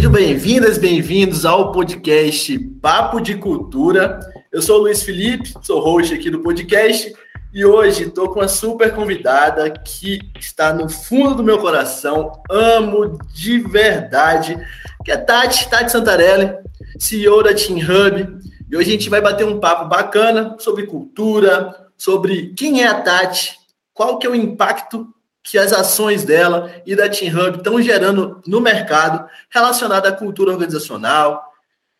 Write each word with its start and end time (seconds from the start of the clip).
Sejam 0.00 0.12
bem-vindas, 0.12 0.78
bem-vindos 0.78 1.44
ao 1.44 1.72
podcast 1.72 2.58
Papo 2.80 3.20
de 3.20 3.34
Cultura. 3.34 4.18
Eu 4.50 4.62
sou 4.62 4.78
o 4.78 4.80
Luiz 4.84 5.02
Felipe, 5.02 5.52
sou 5.60 5.78
host 5.78 6.14
aqui 6.14 6.30
do 6.30 6.40
podcast 6.40 7.12
e 7.52 7.66
hoje 7.66 8.04
estou 8.04 8.30
com 8.30 8.40
uma 8.40 8.48
super 8.48 8.94
convidada 8.94 9.68
que 9.68 10.18
está 10.38 10.72
no 10.72 10.88
fundo 10.88 11.34
do 11.34 11.44
meu 11.44 11.58
coração, 11.58 12.32
amo 12.50 13.18
de 13.34 13.58
verdade, 13.58 14.56
que 15.04 15.12
é 15.12 15.18
Tati, 15.18 15.68
Tati 15.68 15.92
Santarelli, 15.92 16.50
CEO 16.98 17.42
da 17.42 17.52
Team 17.52 17.80
Hub. 17.80 18.38
E 18.70 18.76
hoje 18.78 18.88
a 18.88 18.92
gente 18.92 19.10
vai 19.10 19.20
bater 19.20 19.46
um 19.46 19.60
papo 19.60 19.86
bacana 19.86 20.56
sobre 20.60 20.86
cultura, 20.86 21.76
sobre 21.98 22.54
quem 22.56 22.82
é 22.82 22.86
a 22.86 23.02
Tati, 23.02 23.54
qual 23.92 24.18
que 24.18 24.26
é 24.26 24.30
o 24.30 24.34
impacto 24.34 25.06
que 25.42 25.58
as 25.58 25.72
ações 25.72 26.24
dela 26.24 26.74
e 26.86 26.94
da 26.94 27.08
Team 27.08 27.34
Hub 27.34 27.58
estão 27.58 27.80
gerando 27.80 28.40
no 28.46 28.60
mercado 28.60 29.28
relacionado 29.50 30.06
à 30.06 30.12
cultura 30.12 30.52
organizacional, 30.52 31.42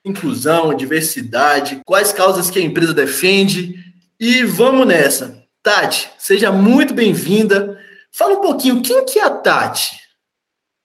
inclusão, 0.05 0.75
diversidade, 0.75 1.81
quais 1.85 2.13
causas 2.13 2.51
que 2.51 2.59
a 2.59 2.63
empresa 2.63 2.95
defende. 2.95 3.75
E 4.19 4.45
vamos 4.45 4.87
nessa. 4.87 5.43
Tati, 5.63 6.11
seja 6.19 6.51
muito 6.51 6.95
bem-vinda. 6.95 7.79
Fala 8.13 8.35
um 8.35 8.41
pouquinho, 8.41 8.83
quem 8.83 9.05
que 9.05 9.19
é 9.19 9.25
a 9.25 9.31
Tati? 9.31 10.01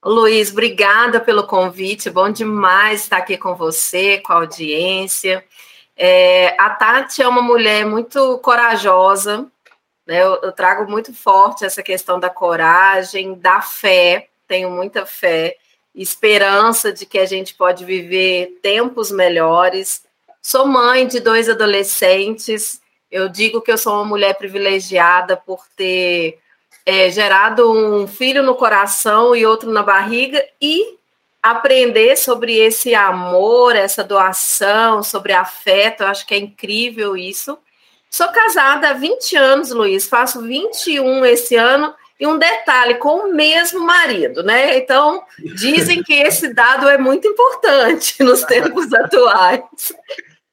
Luiz, 0.04 0.52
obrigada 0.52 1.20
pelo 1.20 1.48
convite. 1.48 2.10
Bom 2.10 2.30
demais 2.30 3.02
estar 3.02 3.18
aqui 3.18 3.38
com 3.38 3.56
você, 3.56 4.20
com 4.20 4.34
a 4.34 4.38
audiência. 4.38 5.44
É, 5.98 6.56
a 6.60 6.70
Tati 6.70 7.22
é 7.22 7.28
uma 7.28 7.42
mulher 7.42 7.86
muito 7.86 8.38
corajosa? 8.40 9.48
Eu, 10.08 10.40
eu 10.44 10.52
trago 10.52 10.90
muito 10.90 11.14
forte 11.14 11.66
essa 11.66 11.82
questão 11.82 12.20
da 12.20 12.30
coragem, 12.30 13.34
da 13.34 13.62
fé, 13.62 14.28
tenho 14.48 14.70
muita 14.70 15.06
fé, 15.06 15.58
esperança 15.96 16.94
de 16.94 17.06
que 17.06 17.18
a 17.18 17.26
gente 17.26 17.56
pode 17.56 17.84
viver 17.84 18.60
tempos 18.62 19.12
melhores. 19.12 20.04
Sou 20.42 20.68
mãe 20.68 21.08
de 21.08 21.20
dois 21.20 21.50
adolescentes. 21.50 22.80
Eu 23.10 23.30
digo 23.30 23.62
que 23.62 23.72
eu 23.72 23.78
sou 23.78 23.94
uma 23.96 24.06
mulher 24.06 24.36
privilegiada 24.36 25.36
por 25.36 25.66
ter 25.76 26.38
é, 26.86 27.10
gerado 27.10 27.72
um 27.72 28.08
filho 28.08 28.44
no 28.44 28.56
coração 28.56 29.36
e 29.36 29.46
outro 29.46 29.72
na 29.72 29.82
barriga 29.82 30.46
e 30.62 30.98
aprender 31.42 32.16
sobre 32.16 32.58
esse 32.58 32.94
amor, 32.94 33.76
essa 33.76 34.04
doação, 34.04 35.02
sobre 35.02 35.34
afeto. 35.34 36.04
Eu 36.04 36.08
acho 36.08 36.28
que 36.28 36.34
é 36.36 36.38
incrível 36.38 37.18
isso. 37.18 37.58
Sou 38.16 38.30
casada 38.30 38.92
há 38.92 38.94
20 38.94 39.36
anos, 39.36 39.72
Luiz, 39.72 40.08
faço 40.08 40.42
21 40.42 41.26
esse 41.26 41.58
ano. 41.58 41.94
E 42.18 42.26
um 42.26 42.38
detalhe, 42.38 42.96
com 42.96 43.28
o 43.28 43.34
mesmo 43.34 43.82
marido, 43.82 44.42
né? 44.42 44.78
Então, 44.78 45.22
dizem 45.38 46.02
que 46.02 46.14
esse 46.14 46.54
dado 46.54 46.88
é 46.88 46.98
muito 46.98 47.28
importante 47.28 48.16
nos 48.24 48.42
tempos 48.46 48.94
atuais. 48.94 49.92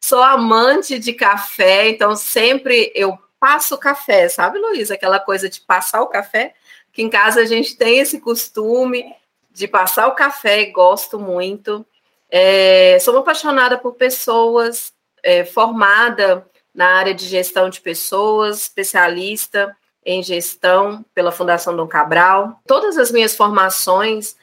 Sou 0.00 0.20
amante 0.20 0.98
de 0.98 1.12
café, 1.12 1.88
então 1.88 2.16
sempre 2.16 2.90
eu 2.96 3.16
passo 3.38 3.78
café, 3.78 4.28
sabe, 4.28 4.58
Luiz? 4.58 4.90
Aquela 4.90 5.20
coisa 5.20 5.48
de 5.48 5.60
passar 5.60 6.02
o 6.02 6.08
café, 6.08 6.54
que 6.92 7.00
em 7.00 7.08
casa 7.08 7.42
a 7.42 7.44
gente 7.44 7.76
tem 7.76 8.00
esse 8.00 8.20
costume 8.20 9.04
de 9.52 9.68
passar 9.68 10.08
o 10.08 10.16
café, 10.16 10.64
gosto 10.64 11.16
muito. 11.16 11.86
É, 12.28 12.98
sou 13.00 13.16
apaixonada 13.16 13.78
por 13.78 13.94
pessoas, 13.94 14.92
é, 15.22 15.44
formada 15.44 16.44
na 16.74 16.86
área 16.96 17.14
de 17.14 17.26
gestão 17.26 17.68
de 17.68 17.80
pessoas, 17.80 18.62
especialista 18.62 19.76
em 20.04 20.22
gestão 20.22 21.04
pela 21.14 21.30
Fundação 21.30 21.76
Dom 21.76 21.86
Cabral. 21.86 22.60
Todas 22.66 22.98
as 22.98 23.12
minhas 23.12 23.36
formações 23.36 24.34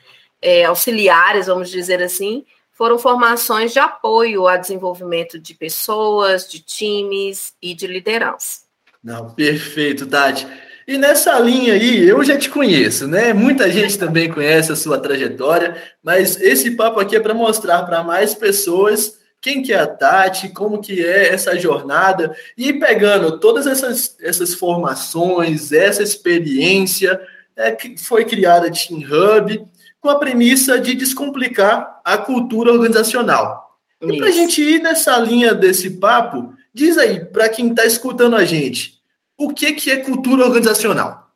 é, 0.41 0.65
auxiliares, 0.65 1.47
vamos 1.47 1.69
dizer 1.69 2.01
assim, 2.01 2.45
foram 2.71 2.97
formações 2.97 3.73
de 3.73 3.79
apoio 3.79 4.47
ao 4.47 4.57
desenvolvimento 4.57 5.37
de 5.37 5.53
pessoas, 5.53 6.49
de 6.49 6.61
times 6.61 7.53
e 7.61 7.73
de 7.73 7.85
liderança. 7.87 8.61
Não, 9.03 9.29
perfeito, 9.31 10.07
Tati. 10.07 10.47
E 10.87 10.97
nessa 10.97 11.37
linha 11.39 11.73
aí, 11.73 12.07
eu 12.07 12.23
já 12.23 12.37
te 12.37 12.49
conheço, 12.49 13.07
né? 13.07 13.31
Muita 13.33 13.69
gente 13.69 13.97
também 13.97 14.31
conhece 14.31 14.71
a 14.71 14.75
sua 14.75 14.97
trajetória, 14.97 15.75
mas 16.01 16.39
esse 16.41 16.71
papo 16.71 16.99
aqui 16.99 17.15
é 17.15 17.19
para 17.19 17.33
mostrar 17.33 17.83
para 17.83 18.01
mais 18.01 18.33
pessoas 18.33 19.18
quem 19.41 19.61
que 19.61 19.73
é 19.73 19.79
a 19.79 19.87
Tati, 19.87 20.49
como 20.49 20.81
que 20.81 21.03
é 21.05 21.33
essa 21.33 21.57
jornada, 21.57 22.35
e 22.57 22.73
pegando 22.73 23.39
todas 23.39 23.65
essas, 23.65 24.17
essas 24.21 24.53
formações, 24.53 25.71
essa 25.71 26.03
experiência 26.03 27.19
é, 27.55 27.71
que 27.71 27.97
foi 27.97 28.25
criada 28.25 28.67
a 28.67 28.71
Team 28.71 28.99
Hub, 28.99 29.65
com 30.01 30.09
a 30.09 30.19
premissa 30.19 30.79
de 30.79 30.93
descomplicar 30.93 32.01
a 32.03 32.17
cultura 32.17 32.71
organizacional. 32.71 33.77
Isso. 34.01 34.13
E 34.13 34.17
para 34.17 34.27
a 34.27 34.31
gente 34.31 34.61
ir 34.61 34.81
nessa 34.81 35.17
linha 35.17 35.53
desse 35.53 35.89
papo, 35.91 36.53
diz 36.73 36.97
aí, 36.97 37.25
para 37.25 37.49
quem 37.49 37.69
está 37.69 37.85
escutando 37.85 38.35
a 38.35 38.45
gente, 38.45 38.99
o 39.37 39.53
que, 39.53 39.73
que 39.73 39.91
é 39.91 39.97
cultura 39.97 40.45
organizacional? 40.45 41.29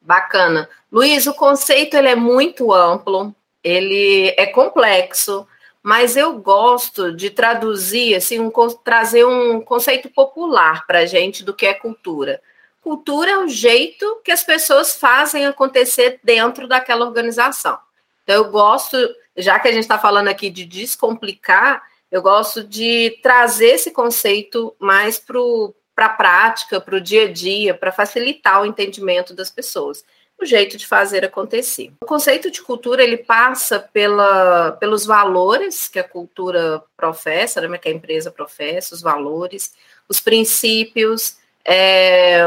Bacana. 0.00 0.68
Luiz, 0.90 1.26
o 1.26 1.34
conceito 1.34 1.96
ele 1.96 2.08
é 2.08 2.16
muito 2.16 2.72
amplo, 2.72 3.34
ele 3.62 4.34
é 4.36 4.46
complexo, 4.46 5.46
mas 5.82 6.16
eu 6.16 6.38
gosto 6.38 7.12
de 7.12 7.28
traduzir, 7.28 8.14
assim, 8.14 8.38
um, 8.38 8.50
trazer 8.84 9.24
um 9.24 9.60
conceito 9.60 10.08
popular 10.08 10.86
para 10.86 11.00
a 11.00 11.06
gente 11.06 11.42
do 11.42 11.52
que 11.52 11.66
é 11.66 11.74
cultura. 11.74 12.40
Cultura 12.80 13.32
é 13.32 13.38
o 13.38 13.48
jeito 13.48 14.20
que 14.24 14.30
as 14.30 14.44
pessoas 14.44 14.94
fazem 14.94 15.46
acontecer 15.46 16.20
dentro 16.22 16.68
daquela 16.68 17.04
organização. 17.04 17.78
Então, 18.22 18.36
eu 18.36 18.50
gosto, 18.50 18.96
já 19.36 19.58
que 19.58 19.68
a 19.68 19.72
gente 19.72 19.82
está 19.82 19.98
falando 19.98 20.28
aqui 20.28 20.50
de 20.50 20.64
descomplicar, 20.64 21.82
eu 22.10 22.22
gosto 22.22 22.62
de 22.62 23.18
trazer 23.22 23.70
esse 23.70 23.90
conceito 23.90 24.74
mais 24.78 25.18
para 25.18 26.06
a 26.06 26.08
prática, 26.08 26.80
para 26.80 26.96
o 26.96 27.00
dia 27.00 27.24
a 27.24 27.32
dia, 27.32 27.74
para 27.74 27.90
facilitar 27.90 28.62
o 28.62 28.66
entendimento 28.66 29.34
das 29.34 29.50
pessoas 29.50 30.04
o 30.42 30.46
jeito 30.46 30.76
de 30.76 30.86
fazer 30.86 31.24
acontecer. 31.24 31.92
O 32.02 32.06
conceito 32.06 32.50
de 32.50 32.62
cultura 32.62 33.02
ele 33.02 33.16
passa 33.16 33.78
pela, 33.78 34.72
pelos 34.72 35.06
valores 35.06 35.88
que 35.88 35.98
a 35.98 36.04
cultura 36.04 36.82
professa, 36.96 37.60
né, 37.60 37.78
que 37.78 37.88
a 37.88 37.92
empresa 37.92 38.30
professa, 38.30 38.94
os 38.94 39.00
valores, 39.00 39.74
os 40.08 40.20
princípios, 40.20 41.36
é, 41.64 42.42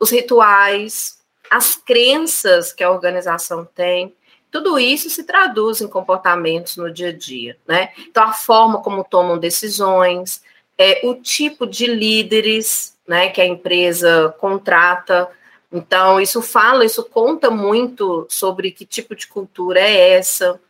os 0.00 0.10
rituais, 0.10 1.18
as 1.50 1.76
crenças 1.76 2.72
que 2.72 2.82
a 2.82 2.90
organização 2.90 3.64
tem. 3.64 4.14
Tudo 4.50 4.78
isso 4.78 5.10
se 5.10 5.24
traduz 5.24 5.80
em 5.80 5.88
comportamentos 5.88 6.76
no 6.76 6.90
dia 6.90 7.08
a 7.08 7.12
dia, 7.12 7.56
né? 7.66 7.90
Então, 7.98 8.22
a 8.22 8.32
forma 8.32 8.80
como 8.80 9.02
tomam 9.02 9.36
decisões, 9.36 10.42
é, 10.78 11.00
o 11.04 11.14
tipo 11.16 11.66
de 11.66 11.86
líderes 11.86 12.96
né, 13.06 13.28
que 13.28 13.40
a 13.40 13.46
empresa 13.46 14.34
contrata, 14.38 15.28
então, 15.74 16.20
isso 16.20 16.40
fala, 16.40 16.84
isso 16.84 17.02
conta 17.02 17.50
muito 17.50 18.24
sobre 18.30 18.70
que 18.70 18.86
tipo 18.86 19.16
de 19.16 19.26
cultura 19.26 19.80
é 19.80 20.10
essa, 20.10 20.60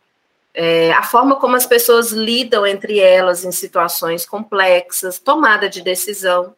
é, 0.51 0.91
a 0.93 1.03
forma 1.03 1.35
como 1.35 1.55
as 1.55 1.67
pessoas 1.67 2.11
lidam 2.11 2.65
entre 2.65 2.99
elas 2.99 3.45
em 3.45 3.51
situações 3.51 4.25
complexas, 4.25 5.19
tomada 5.19 5.69
de 5.69 5.83
decisão. 5.83 6.55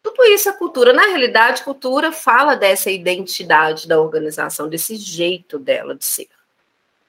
Tudo 0.00 0.22
isso 0.26 0.48
é 0.48 0.52
cultura. 0.52 0.92
Na 0.92 1.06
realidade, 1.06 1.64
cultura 1.64 2.12
fala 2.12 2.54
dessa 2.54 2.88
identidade 2.88 3.88
da 3.88 4.00
organização, 4.00 4.68
desse 4.68 4.94
jeito 4.94 5.58
dela 5.58 5.96
de 5.96 6.04
ser. 6.04 6.28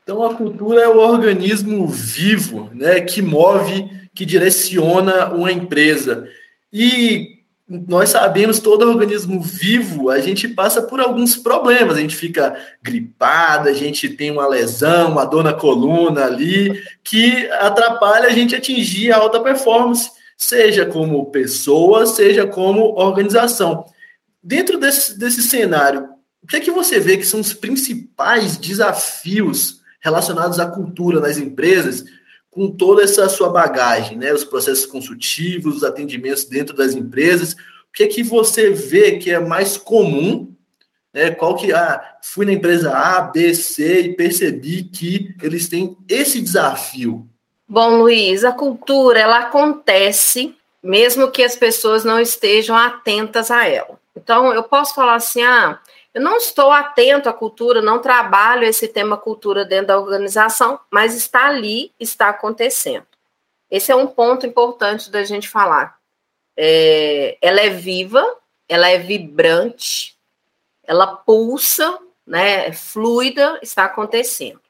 Então, 0.03 0.23
a 0.23 0.33
cultura 0.33 0.81
é 0.81 0.87
o 0.87 0.97
organismo 0.97 1.87
vivo, 1.87 2.71
né, 2.73 2.99
que 2.99 3.21
move, 3.21 4.09
que 4.15 4.25
direciona 4.25 5.31
uma 5.31 5.51
empresa. 5.51 6.27
E 6.73 7.40
nós 7.87 8.09
sabemos, 8.09 8.59
todo 8.59 8.89
organismo 8.89 9.39
vivo, 9.41 10.09
a 10.09 10.19
gente 10.19 10.45
passa 10.45 10.81
por 10.81 10.99
alguns 10.99 11.37
problemas, 11.37 11.95
a 11.95 12.01
gente 12.01 12.15
fica 12.15 12.53
gripado, 12.83 13.69
a 13.69 13.73
gente 13.73 14.09
tem 14.09 14.29
uma 14.29 14.45
lesão, 14.45 15.11
uma 15.11 15.23
dor 15.23 15.41
na 15.41 15.53
coluna 15.53 16.25
ali, 16.25 16.83
que 17.01 17.49
atrapalha 17.51 18.27
a 18.27 18.31
gente 18.31 18.53
atingir 18.53 19.11
a 19.11 19.17
alta 19.17 19.39
performance, 19.39 20.11
seja 20.37 20.85
como 20.85 21.31
pessoa, 21.31 22.05
seja 22.05 22.45
como 22.45 22.99
organização. 22.99 23.85
Dentro 24.43 24.77
desse, 24.77 25.17
desse 25.17 25.41
cenário, 25.41 26.09
o 26.43 26.47
que 26.47 26.57
é 26.57 26.59
que 26.59 26.71
você 26.71 26.99
vê 26.99 27.15
que 27.15 27.25
são 27.25 27.39
os 27.39 27.53
principais 27.53 28.57
desafios 28.57 29.79
relacionados 30.01 30.59
à 30.59 30.65
cultura 30.65 31.21
nas 31.21 31.37
empresas 31.37 32.03
com 32.51 32.69
toda 32.69 33.01
essa 33.03 33.27
sua 33.29 33.49
bagagem, 33.49 34.17
né? 34.17 34.33
Os 34.33 34.43
processos 34.43 34.85
consultivos, 34.85 35.77
os 35.77 35.83
atendimentos 35.83 36.43
dentro 36.43 36.75
das 36.75 36.93
empresas. 36.93 37.53
O 37.53 37.93
que 37.93 38.03
é 38.03 38.07
que 38.07 38.21
você 38.21 38.69
vê 38.69 39.17
que 39.17 39.31
é 39.31 39.39
mais 39.39 39.77
comum? 39.77 40.53
Né? 41.13 41.31
Qual 41.31 41.55
que 41.55 41.73
ah, 41.73 42.01
fui 42.21 42.45
na 42.45 42.53
empresa 42.53 42.91
A, 42.91 43.21
B, 43.21 43.53
C 43.55 44.01
e 44.01 44.15
percebi 44.15 44.83
que 44.83 45.33
eles 45.41 45.67
têm 45.67 45.97
esse 46.07 46.41
desafio. 46.41 47.27
Bom, 47.67 47.97
Luiz, 47.97 48.43
a 48.43 48.51
cultura 48.51 49.19
ela 49.19 49.39
acontece 49.39 50.55
mesmo 50.83 51.29
que 51.29 51.43
as 51.43 51.55
pessoas 51.55 52.03
não 52.03 52.19
estejam 52.19 52.75
atentas 52.75 53.51
a 53.51 53.67
ela. 53.67 53.99
Então, 54.15 54.53
eu 54.53 54.63
posso 54.63 54.93
falar 54.93 55.15
assim: 55.15 55.41
ah, 55.41 55.79
Eu 56.13 56.21
não 56.21 56.35
estou 56.37 56.71
atento 56.71 57.29
à 57.29 57.33
cultura, 57.33 57.81
não 57.81 57.99
trabalho 57.99 58.65
esse 58.65 58.87
tema 58.87 59.17
cultura 59.17 59.63
dentro 59.63 59.87
da 59.87 59.99
organização, 59.99 60.79
mas 60.89 61.15
está 61.15 61.47
ali, 61.47 61.91
está 61.99 62.29
acontecendo. 62.29 63.07
Esse 63.69 63.91
é 63.91 63.95
um 63.95 64.07
ponto 64.07 64.45
importante 64.45 65.09
da 65.09 65.23
gente 65.23 65.47
falar. 65.47 65.97
É, 66.57 67.37
ela 67.41 67.61
é 67.61 67.69
viva, 67.69 68.25
ela 68.67 68.89
é 68.89 68.97
vibrante, 68.97 70.17
ela 70.83 71.07
pulsa, 71.07 71.97
né, 72.27 72.67
é 72.67 72.73
fluida, 72.73 73.57
está 73.61 73.85
acontecendo. 73.85 74.61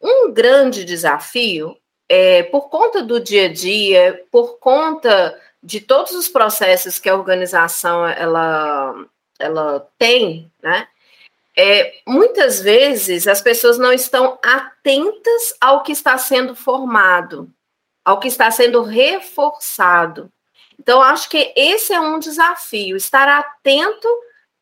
Um 0.00 0.32
grande 0.32 0.84
desafio 0.84 1.76
é 2.08 2.42
por 2.44 2.70
conta 2.70 3.02
do 3.02 3.20
dia 3.20 3.46
a 3.46 3.52
dia, 3.52 4.24
por 4.30 4.58
conta 4.58 5.38
de 5.62 5.80
todos 5.80 6.12
os 6.12 6.28
processos 6.28 6.98
que 6.98 7.08
a 7.08 7.14
organização 7.14 8.06
ela, 8.06 8.94
ela 9.38 9.88
tem, 9.98 10.50
né? 10.62 10.88
É, 11.56 12.00
muitas 12.06 12.60
vezes 12.60 13.26
as 13.26 13.42
pessoas 13.42 13.78
não 13.78 13.92
estão 13.92 14.38
atentas 14.42 15.54
ao 15.60 15.82
que 15.82 15.90
está 15.90 16.16
sendo 16.16 16.54
formado, 16.54 17.50
ao 18.04 18.20
que 18.20 18.28
está 18.28 18.50
sendo 18.50 18.82
reforçado. 18.82 20.30
Então, 20.78 21.02
acho 21.02 21.28
que 21.28 21.52
esse 21.56 21.92
é 21.92 21.98
um 21.98 22.18
desafio, 22.20 22.96
estar 22.96 23.28
atento 23.28 24.08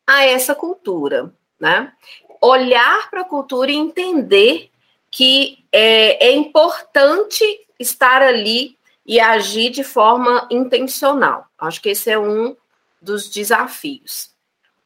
a 0.07 0.25
essa 0.25 0.55
cultura, 0.55 1.31
né? 1.59 1.93
Olhar 2.41 3.09
para 3.09 3.21
a 3.21 3.25
cultura 3.25 3.71
e 3.71 3.75
entender 3.75 4.71
que 5.11 5.63
é, 5.71 6.29
é 6.29 6.31
importante 6.31 7.43
estar 7.79 8.21
ali 8.21 8.75
e 9.05 9.19
agir 9.19 9.69
de 9.69 9.83
forma 9.83 10.47
intencional. 10.49 11.45
Acho 11.59 11.81
que 11.81 11.89
esse 11.89 12.09
é 12.09 12.17
um 12.17 12.55
dos 13.01 13.29
desafios. 13.29 14.35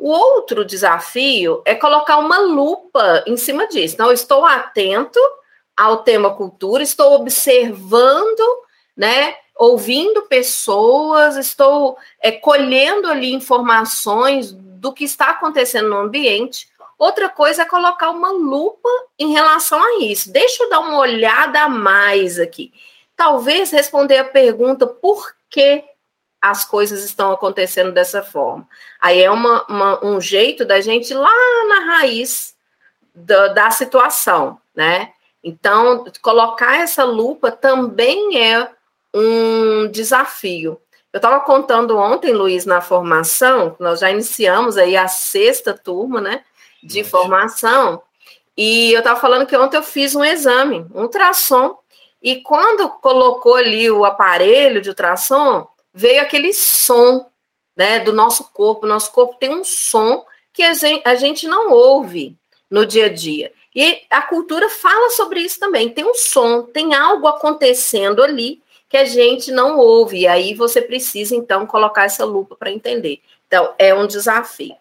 O 0.01 0.09
outro 0.09 0.65
desafio 0.65 1.61
é 1.63 1.75
colocar 1.75 2.17
uma 2.17 2.39
lupa 2.39 3.23
em 3.27 3.37
cima 3.37 3.67
disso. 3.67 3.93
Então, 3.93 4.11
estou 4.11 4.45
atento 4.45 5.19
ao 5.77 5.97
tema 5.97 6.33
cultura, 6.33 6.81
estou 6.81 7.13
observando, 7.13 8.41
né, 8.97 9.35
ouvindo 9.55 10.23
pessoas, 10.23 11.37
estou 11.37 11.97
é, 12.19 12.31
colhendo 12.31 13.07
ali 13.07 13.31
informações 13.31 14.51
do 14.51 14.91
que 14.91 15.03
está 15.03 15.29
acontecendo 15.29 15.89
no 15.89 15.97
ambiente. 15.97 16.67
Outra 16.97 17.29
coisa 17.29 17.61
é 17.61 17.65
colocar 17.65 18.09
uma 18.09 18.31
lupa 18.31 18.89
em 19.19 19.31
relação 19.31 19.79
a 19.79 20.03
isso. 20.03 20.31
Deixa 20.31 20.63
eu 20.63 20.69
dar 20.69 20.79
uma 20.79 20.97
olhada 20.97 21.61
a 21.61 21.69
mais 21.69 22.39
aqui 22.39 22.73
talvez 23.21 23.69
responder 23.69 24.17
a 24.17 24.23
pergunta 24.23 24.87
por 24.87 25.35
que 25.47 25.83
as 26.41 26.65
coisas 26.65 27.03
estão 27.03 27.31
acontecendo 27.31 27.91
dessa 27.91 28.23
forma. 28.23 28.67
Aí 28.99 29.21
é 29.21 29.29
uma, 29.29 29.63
uma, 29.69 30.05
um 30.05 30.19
jeito 30.19 30.65
da 30.65 30.81
gente 30.81 31.11
ir 31.11 31.17
lá 31.17 31.29
na 31.67 31.97
raiz 31.97 32.55
da, 33.13 33.49
da 33.49 33.69
situação, 33.69 34.59
né? 34.75 35.13
Então, 35.43 36.05
colocar 36.21 36.79
essa 36.79 37.03
lupa 37.03 37.51
também 37.51 38.39
é 38.39 38.69
um 39.13 39.87
desafio. 39.87 40.79
Eu 41.11 41.17
estava 41.17 41.41
contando 41.41 41.97
ontem, 41.97 42.31
Luiz, 42.31 42.65
na 42.65 42.79
formação, 42.79 43.75
nós 43.79 43.99
já 43.99 44.09
iniciamos 44.09 44.77
aí 44.77 44.95
a 44.95 45.07
sexta 45.07 45.73
turma, 45.73 46.21
né, 46.21 46.43
de 46.81 47.03
formação, 47.03 48.01
e 48.55 48.93
eu 48.93 48.99
estava 48.99 49.19
falando 49.19 49.45
que 49.45 49.57
ontem 49.57 49.75
eu 49.75 49.83
fiz 49.83 50.15
um 50.15 50.23
exame, 50.23 50.85
um 50.93 51.01
ultrassom, 51.01 51.77
e 52.21 52.41
quando 52.41 52.87
colocou 52.87 53.55
ali 53.55 53.91
o 53.91 54.05
aparelho 54.05 54.81
de 54.81 54.89
ultrassom, 54.89 55.67
veio 55.93 56.21
aquele 56.21 56.53
som 56.53 57.29
né, 57.75 57.99
do 57.99 58.13
nosso 58.13 58.51
corpo. 58.53 58.85
Nosso 58.85 59.11
corpo 59.11 59.37
tem 59.39 59.49
um 59.49 59.63
som 59.63 60.25
que 60.53 60.63
a 60.63 60.73
gente, 60.73 61.01
a 61.05 61.15
gente 61.15 61.47
não 61.47 61.71
ouve 61.71 62.35
no 62.69 62.85
dia 62.85 63.05
a 63.05 63.09
dia. 63.09 63.51
E 63.73 64.01
a 64.09 64.21
cultura 64.21 64.69
fala 64.69 65.09
sobre 65.11 65.41
isso 65.41 65.59
também. 65.59 65.89
Tem 65.89 66.05
um 66.05 66.13
som, 66.13 66.63
tem 66.63 66.93
algo 66.93 67.27
acontecendo 67.27 68.21
ali 68.21 68.61
que 68.89 68.97
a 68.97 69.05
gente 69.05 69.51
não 69.51 69.77
ouve. 69.77 70.19
E 70.19 70.27
aí 70.27 70.53
você 70.53 70.81
precisa, 70.81 71.35
então, 71.35 71.65
colocar 71.65 72.03
essa 72.03 72.25
lupa 72.25 72.55
para 72.55 72.71
entender. 72.71 73.21
Então, 73.47 73.73
é 73.79 73.93
um 73.95 74.05
desafio. 74.05 74.75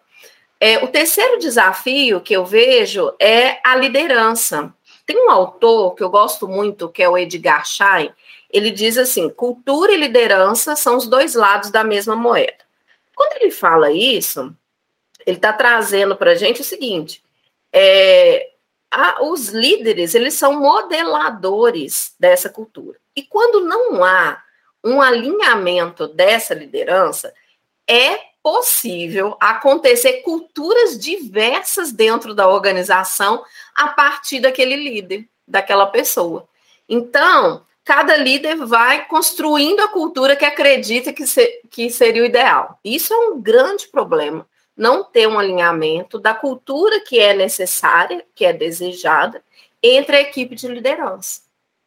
É, 0.59 0.83
o 0.83 0.87
terceiro 0.89 1.39
desafio 1.39 2.21
que 2.21 2.35
eu 2.35 2.45
vejo 2.45 3.13
é 3.19 3.59
a 3.63 3.75
liderança. 3.75 4.73
Tem 5.05 5.17
um 5.17 5.31
autor 5.31 5.95
que 5.95 6.03
eu 6.03 6.09
gosto 6.09 6.47
muito, 6.47 6.89
que 6.89 7.01
é 7.01 7.09
o 7.09 7.17
Edgar 7.17 7.65
Schein, 7.65 8.11
ele 8.51 8.71
diz 8.71 8.97
assim: 8.97 9.29
cultura 9.29 9.91
e 9.91 9.97
liderança 9.97 10.75
são 10.75 10.97
os 10.97 11.07
dois 11.07 11.35
lados 11.35 11.69
da 11.69 11.83
mesma 11.83 12.15
moeda. 12.15 12.63
Quando 13.15 13.41
ele 13.41 13.51
fala 13.51 13.91
isso, 13.91 14.53
ele 15.25 15.37
está 15.37 15.53
trazendo 15.53 16.15
para 16.15 16.31
a 16.31 16.35
gente 16.35 16.61
o 16.61 16.65
seguinte: 16.65 17.23
é, 17.71 18.51
a, 18.91 19.23
os 19.23 19.49
líderes 19.49 20.13
eles 20.13 20.33
são 20.33 20.59
modeladores 20.59 22.13
dessa 22.19 22.49
cultura. 22.49 22.99
E 23.15 23.23
quando 23.23 23.61
não 23.61 24.03
há 24.03 24.41
um 24.83 25.01
alinhamento 25.01 26.07
dessa 26.07 26.53
liderança, 26.53 27.33
é 27.87 28.31
possível 28.43 29.37
acontecer 29.39 30.21
culturas 30.23 30.97
diversas 30.97 31.91
dentro 31.91 32.33
da 32.33 32.47
organização 32.47 33.43
a 33.75 33.89
partir 33.89 34.39
daquele 34.39 34.75
líder, 34.75 35.27
daquela 35.47 35.85
pessoa. 35.85 36.47
Então, 36.89 37.63
cada 37.93 38.15
líder 38.15 38.55
vai 38.55 39.05
construindo 39.05 39.81
a 39.81 39.89
cultura 39.89 40.33
que 40.33 40.45
acredita 40.45 41.11
que, 41.11 41.25
que 41.69 41.89
seria 41.89 42.21
o 42.21 42.25
ideal. 42.25 42.79
Isso 42.85 43.13
é 43.13 43.17
um 43.17 43.41
grande 43.41 43.89
problema, 43.89 44.47
não 44.77 45.03
ter 45.03 45.27
um 45.27 45.37
alinhamento 45.37 46.17
da 46.17 46.33
cultura 46.33 47.01
que 47.01 47.19
é 47.19 47.33
necessária, 47.33 48.25
que 48.33 48.45
é 48.45 48.53
desejada, 48.53 49.43
entre 49.83 50.15
a 50.15 50.21
equipe 50.21 50.55
de 50.55 50.69
liderança. 50.69 51.41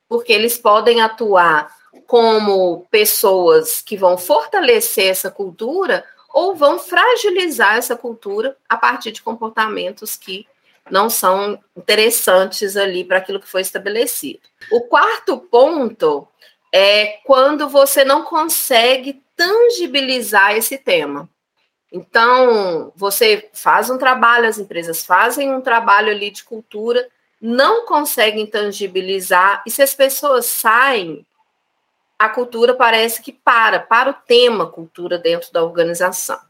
Porque 0.07 0.31
eles 0.31 0.59
podem 0.59 1.01
atuar 1.01 1.75
como 2.07 2.87
pessoas 2.91 3.81
que 3.81 3.97
vão 3.97 4.19
fortalecer 4.19 5.07
essa 5.07 5.31
cultura 5.31 6.05
ou 6.35 6.55
vão 6.55 6.79
fragilizar 6.79 7.79
essa 7.79 7.97
cultura 7.97 8.55
a 8.69 8.77
partir 8.77 9.11
de 9.11 9.23
comportamentos 9.23 10.19
que 10.19 10.47
não 10.91 11.09
são 11.09 11.59
interessantes 11.77 12.77
ali 12.77 13.05
para 13.05 13.19
aquilo 13.19 13.41
que 13.41 13.49
foi 13.49 13.63
estabelecido. 13.63 14.41
O 14.71 14.83
quarto 14.83 15.39
ponto 15.39 16.29
é 16.73 17.19
quando 17.25 17.69
você 17.69 18.05
não 18.05 18.23
consegue 18.23 19.23
tangibilizar 19.37 20.57
esse 20.57 20.77
tema. 20.77 21.29
Então, 21.93 22.93
você 22.97 23.49
faz 23.53 23.89
um 23.89 23.97
trabalho, 23.97 24.49
as 24.49 24.59
empresas 24.59 25.07
fazem 25.07 25.55
um 25.55 25.61
trabalho 25.61 26.11
ali 26.11 26.31
de 26.31 26.43
cultura, 26.43 27.09
não 27.41 27.87
conseguem 27.87 28.47
tangibilizar, 28.47 29.63
e 29.65 29.71
se 29.71 29.81
as 29.81 29.95
pessoas 29.95 30.47
saem 30.47 31.25
a 32.19 32.29
cultura 32.29 32.75
parece 32.75 33.23
que 33.23 33.33
para, 33.33 33.79
para 33.79 34.11
o 34.11 34.15
tema 34.27 34.67
cultura 34.67 35.19
dentro 35.19 35.53
da 35.53 35.63
organização. 35.63 36.41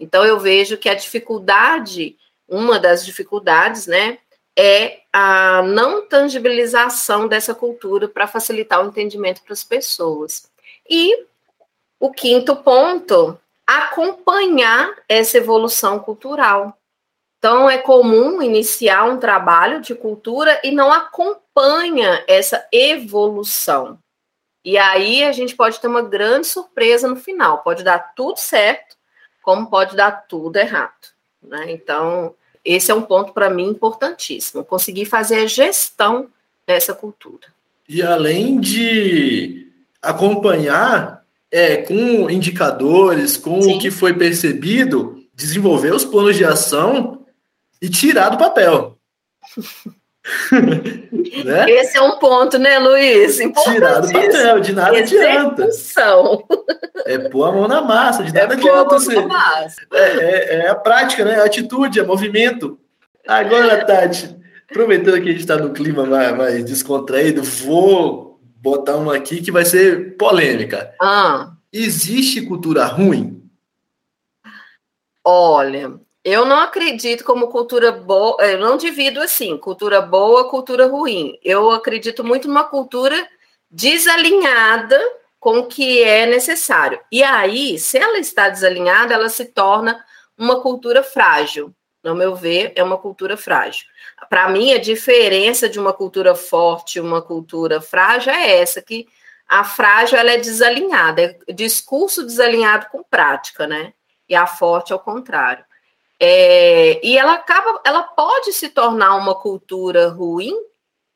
Então, 0.00 0.24
eu 0.24 0.38
vejo 0.38 0.78
que 0.78 0.88
a 0.88 0.94
dificuldade, 0.94 2.16
uma 2.48 2.78
das 2.78 3.04
dificuldades, 3.04 3.86
né, 3.86 4.18
é 4.56 5.00
a 5.12 5.62
não 5.62 6.06
tangibilização 6.06 7.28
dessa 7.28 7.54
cultura 7.54 8.08
para 8.08 8.26
facilitar 8.26 8.82
o 8.82 8.88
entendimento 8.88 9.42
para 9.42 9.52
as 9.52 9.62
pessoas. 9.62 10.50
E 10.88 11.26
o 12.00 12.10
quinto 12.10 12.56
ponto, 12.56 13.38
acompanhar 13.66 14.94
essa 15.08 15.36
evolução 15.36 15.98
cultural. 15.98 16.76
Então, 17.38 17.68
é 17.68 17.78
comum 17.78 18.42
iniciar 18.42 19.04
um 19.04 19.18
trabalho 19.18 19.80
de 19.80 19.94
cultura 19.94 20.60
e 20.64 20.70
não 20.70 20.92
acompanha 20.92 22.24
essa 22.26 22.66
evolução. 22.72 23.98
E 24.64 24.76
aí 24.76 25.22
a 25.22 25.32
gente 25.32 25.54
pode 25.54 25.78
ter 25.80 25.86
uma 25.86 26.02
grande 26.02 26.46
surpresa 26.46 27.06
no 27.06 27.16
final. 27.16 27.58
Pode 27.58 27.84
dar 27.84 28.14
tudo 28.14 28.38
certo, 28.38 28.96
como 29.42 29.70
pode 29.70 29.94
dar 29.94 30.26
tudo 30.26 30.56
errado. 30.56 31.12
Né? 31.42 31.70
Então, 31.70 32.34
esse 32.64 32.90
é 32.90 32.94
um 32.94 33.02
ponto 33.02 33.32
para 33.32 33.50
mim 33.50 33.68
importantíssimo. 33.68 34.64
Conseguir 34.64 35.04
fazer 35.04 35.36
a 35.36 35.46
gestão 35.46 36.28
dessa 36.66 36.94
cultura. 36.94 37.46
E 37.88 38.02
além 38.02 38.60
de 38.60 39.68
acompanhar 40.02 41.24
é, 41.50 41.78
com 41.78 42.30
indicadores, 42.30 43.36
com 43.36 43.62
Sim. 43.62 43.76
o 43.76 43.78
que 43.78 43.90
foi 43.90 44.14
percebido, 44.14 45.24
desenvolver 45.34 45.94
os 45.94 46.04
planos 46.04 46.36
de 46.36 46.44
ação 46.44 47.26
e 47.80 47.88
tirar 47.88 48.30
do 48.30 48.38
papel. 48.38 48.98
né? 51.44 51.70
Esse 51.70 51.96
é 51.96 52.02
um 52.02 52.18
ponto, 52.18 52.58
né, 52.58 52.78
Luiz? 52.78 53.36
Tirar 53.36 54.00
do 54.00 54.12
papel, 54.12 54.60
de 54.60 54.72
nada 54.72 54.98
Execução. 54.98 56.44
adianta. 56.46 57.02
É 57.06 57.18
pôr 57.18 57.44
a 57.44 57.52
mão 57.52 57.68
na 57.68 57.80
massa, 57.80 58.22
de 58.22 58.32
nada 58.32 58.54
é 58.54 58.56
adianta. 58.56 58.98
Você... 58.98 59.16
É, 59.92 60.00
é, 60.00 60.54
é, 60.56 60.68
a 60.68 60.74
prática, 60.74 61.24
né? 61.24 61.40
A 61.40 61.44
atitude, 61.44 62.00
é 62.00 62.04
movimento. 62.04 62.78
Agora, 63.26 63.84
Tati, 63.84 64.36
aproveitando 64.70 65.20
que 65.20 65.28
a 65.28 65.32
gente 65.32 65.40
está 65.40 65.56
no 65.56 65.72
clima 65.72 66.04
mais, 66.04 66.36
mais, 66.36 66.64
descontraído, 66.64 67.42
vou 67.42 68.40
botar 68.56 68.96
uma 68.96 69.16
aqui 69.16 69.42
que 69.42 69.52
vai 69.52 69.64
ser 69.64 70.16
polêmica. 70.16 70.94
Ah. 71.00 71.52
Existe 71.72 72.42
cultura 72.42 72.86
ruim? 72.86 73.42
Olha, 75.24 76.00
Eu 76.30 76.44
não 76.44 76.58
acredito 76.58 77.24
como 77.24 77.48
cultura 77.48 77.90
boa, 77.90 78.36
eu 78.44 78.58
não 78.58 78.76
divido 78.76 79.18
assim, 79.18 79.56
cultura 79.56 80.02
boa, 80.02 80.50
cultura 80.50 80.86
ruim. 80.86 81.38
Eu 81.42 81.70
acredito 81.70 82.22
muito 82.22 82.46
numa 82.46 82.64
cultura 82.64 83.16
desalinhada 83.70 85.00
com 85.40 85.60
o 85.60 85.66
que 85.66 86.02
é 86.02 86.26
necessário. 86.26 87.00
E 87.10 87.22
aí, 87.22 87.78
se 87.78 87.96
ela 87.96 88.18
está 88.18 88.50
desalinhada, 88.50 89.14
ela 89.14 89.30
se 89.30 89.46
torna 89.46 90.04
uma 90.36 90.60
cultura 90.60 91.02
frágil. 91.02 91.74
No 92.04 92.14
meu 92.14 92.34
ver, 92.34 92.72
é 92.76 92.82
uma 92.82 92.98
cultura 92.98 93.34
frágil. 93.34 93.86
Para 94.28 94.50
mim, 94.50 94.74
a 94.74 94.78
diferença 94.78 95.66
de 95.66 95.80
uma 95.80 95.94
cultura 95.94 96.34
forte 96.34 96.98
e 96.98 97.00
uma 97.00 97.22
cultura 97.22 97.80
frágil 97.80 98.34
é 98.34 98.60
essa, 98.60 98.82
que 98.82 99.08
a 99.48 99.64
frágil 99.64 100.18
ela 100.18 100.32
é 100.32 100.36
desalinhada, 100.36 101.22
é 101.22 101.52
discurso 101.54 102.26
desalinhado 102.26 102.86
com 102.92 103.02
prática, 103.02 103.66
né? 103.66 103.94
E 104.28 104.34
a 104.34 104.46
forte 104.46 104.92
ao 104.92 104.98
contrário. 104.98 105.64
É, 106.20 107.04
e 107.06 107.16
ela 107.16 107.34
acaba, 107.34 107.80
ela 107.84 108.02
pode 108.02 108.52
se 108.52 108.68
tornar 108.68 109.14
uma 109.16 109.34
cultura 109.34 110.08
ruim 110.08 110.52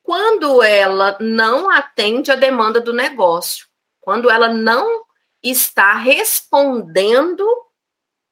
quando 0.03 0.63
ela 0.63 1.17
não 1.21 1.71
atende 1.71 2.31
à 2.31 2.37
demanda 2.37 2.81
do 2.81 2.93
negócio, 2.93 3.67
quando 4.01 4.31
ela 4.31 4.49
não 4.49 5.05
está 5.43 5.95
respondendo 5.95 7.45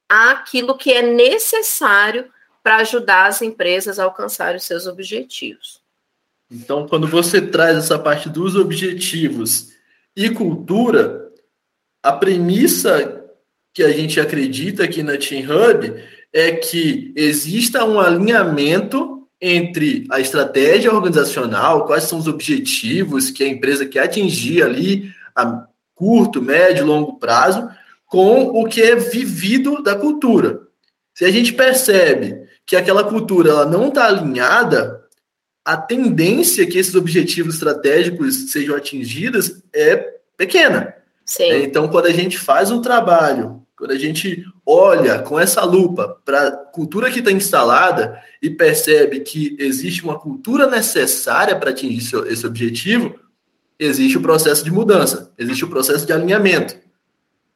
àquilo 0.08 0.76
que 0.76 0.92
é 0.92 1.02
necessário 1.02 2.30
para 2.62 2.76
ajudar 2.76 3.26
as 3.26 3.42
empresas 3.42 3.98
a 3.98 4.04
alcançar 4.04 4.54
os 4.54 4.64
seus 4.64 4.86
objetivos. 4.86 5.80
Então, 6.50 6.86
quando 6.86 7.06
você 7.06 7.40
traz 7.40 7.76
essa 7.76 7.98
parte 7.98 8.28
dos 8.28 8.56
objetivos 8.56 9.72
e 10.16 10.28
cultura, 10.30 11.32
a 12.02 12.12
premissa 12.12 13.24
que 13.72 13.82
a 13.84 13.90
gente 13.90 14.20
acredita 14.20 14.84
aqui 14.84 15.02
na 15.02 15.16
Team 15.16 15.42
Hub 15.42 16.19
é 16.32 16.52
que 16.52 17.12
exista 17.16 17.84
um 17.84 17.98
alinhamento 17.98 19.26
entre 19.40 20.06
a 20.10 20.20
estratégia 20.20 20.92
organizacional, 20.92 21.86
quais 21.86 22.04
são 22.04 22.18
os 22.18 22.28
objetivos 22.28 23.30
que 23.30 23.42
a 23.42 23.48
empresa 23.48 23.86
quer 23.86 24.04
atingir 24.04 24.62
ali 24.62 25.10
a 25.34 25.66
curto, 25.94 26.42
médio, 26.42 26.86
longo 26.86 27.18
prazo, 27.18 27.68
com 28.06 28.42
o 28.48 28.66
que 28.66 28.82
é 28.82 28.96
vivido 28.96 29.82
da 29.82 29.94
cultura. 29.94 30.60
Se 31.14 31.24
a 31.24 31.30
gente 31.30 31.52
percebe 31.52 32.46
que 32.66 32.76
aquela 32.76 33.04
cultura 33.04 33.50
ela 33.50 33.66
não 33.66 33.88
está 33.88 34.06
alinhada, 34.06 35.00
a 35.64 35.76
tendência 35.76 36.66
que 36.66 36.78
esses 36.78 36.94
objetivos 36.94 37.54
estratégicos 37.54 38.50
sejam 38.50 38.76
atingidos 38.76 39.62
é 39.74 39.96
pequena. 40.36 40.94
Sim. 41.24 41.50
Então, 41.62 41.88
quando 41.88 42.06
a 42.06 42.12
gente 42.12 42.38
faz 42.38 42.70
um 42.70 42.80
trabalho 42.80 43.62
quando 43.80 43.92
a 43.92 43.98
gente 43.98 44.44
olha 44.66 45.20
com 45.20 45.40
essa 45.40 45.64
lupa 45.64 46.20
para 46.22 46.48
a 46.48 46.50
cultura 46.52 47.10
que 47.10 47.20
está 47.20 47.32
instalada 47.32 48.22
e 48.42 48.50
percebe 48.50 49.20
que 49.20 49.56
existe 49.58 50.04
uma 50.04 50.18
cultura 50.18 50.66
necessária 50.66 51.56
para 51.56 51.70
atingir 51.70 52.14
esse 52.26 52.46
objetivo, 52.46 53.18
existe 53.78 54.18
o 54.18 54.20
processo 54.20 54.62
de 54.62 54.70
mudança, 54.70 55.32
existe 55.38 55.64
o 55.64 55.68
processo 55.68 56.04
de 56.04 56.12
alinhamento. 56.12 56.76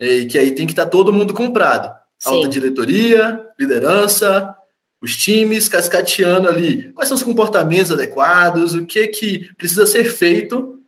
E 0.01 0.25
que 0.25 0.39
aí 0.39 0.53
tem 0.53 0.67
que 0.67 0.73
estar 0.73 0.87
tá 0.87 0.91
todo 0.91 1.13
mundo 1.13 1.35
comprado. 1.35 1.95
Sim. 2.19 2.31
Alta 2.31 2.49
diretoria, 2.49 3.47
liderança, 3.61 4.57
os 5.03 5.15
times 5.19 5.69
cascateando 5.69 6.49
ali. 6.49 6.91
Quais 6.95 7.07
são 7.07 7.19
os 7.19 7.23
comportamentos 7.23 7.93
adequados, 7.93 8.73
o 8.73 8.87
que 8.87 9.09
que 9.09 9.55
precisa 9.59 9.85
ser 9.85 10.05
feito, 10.05 10.81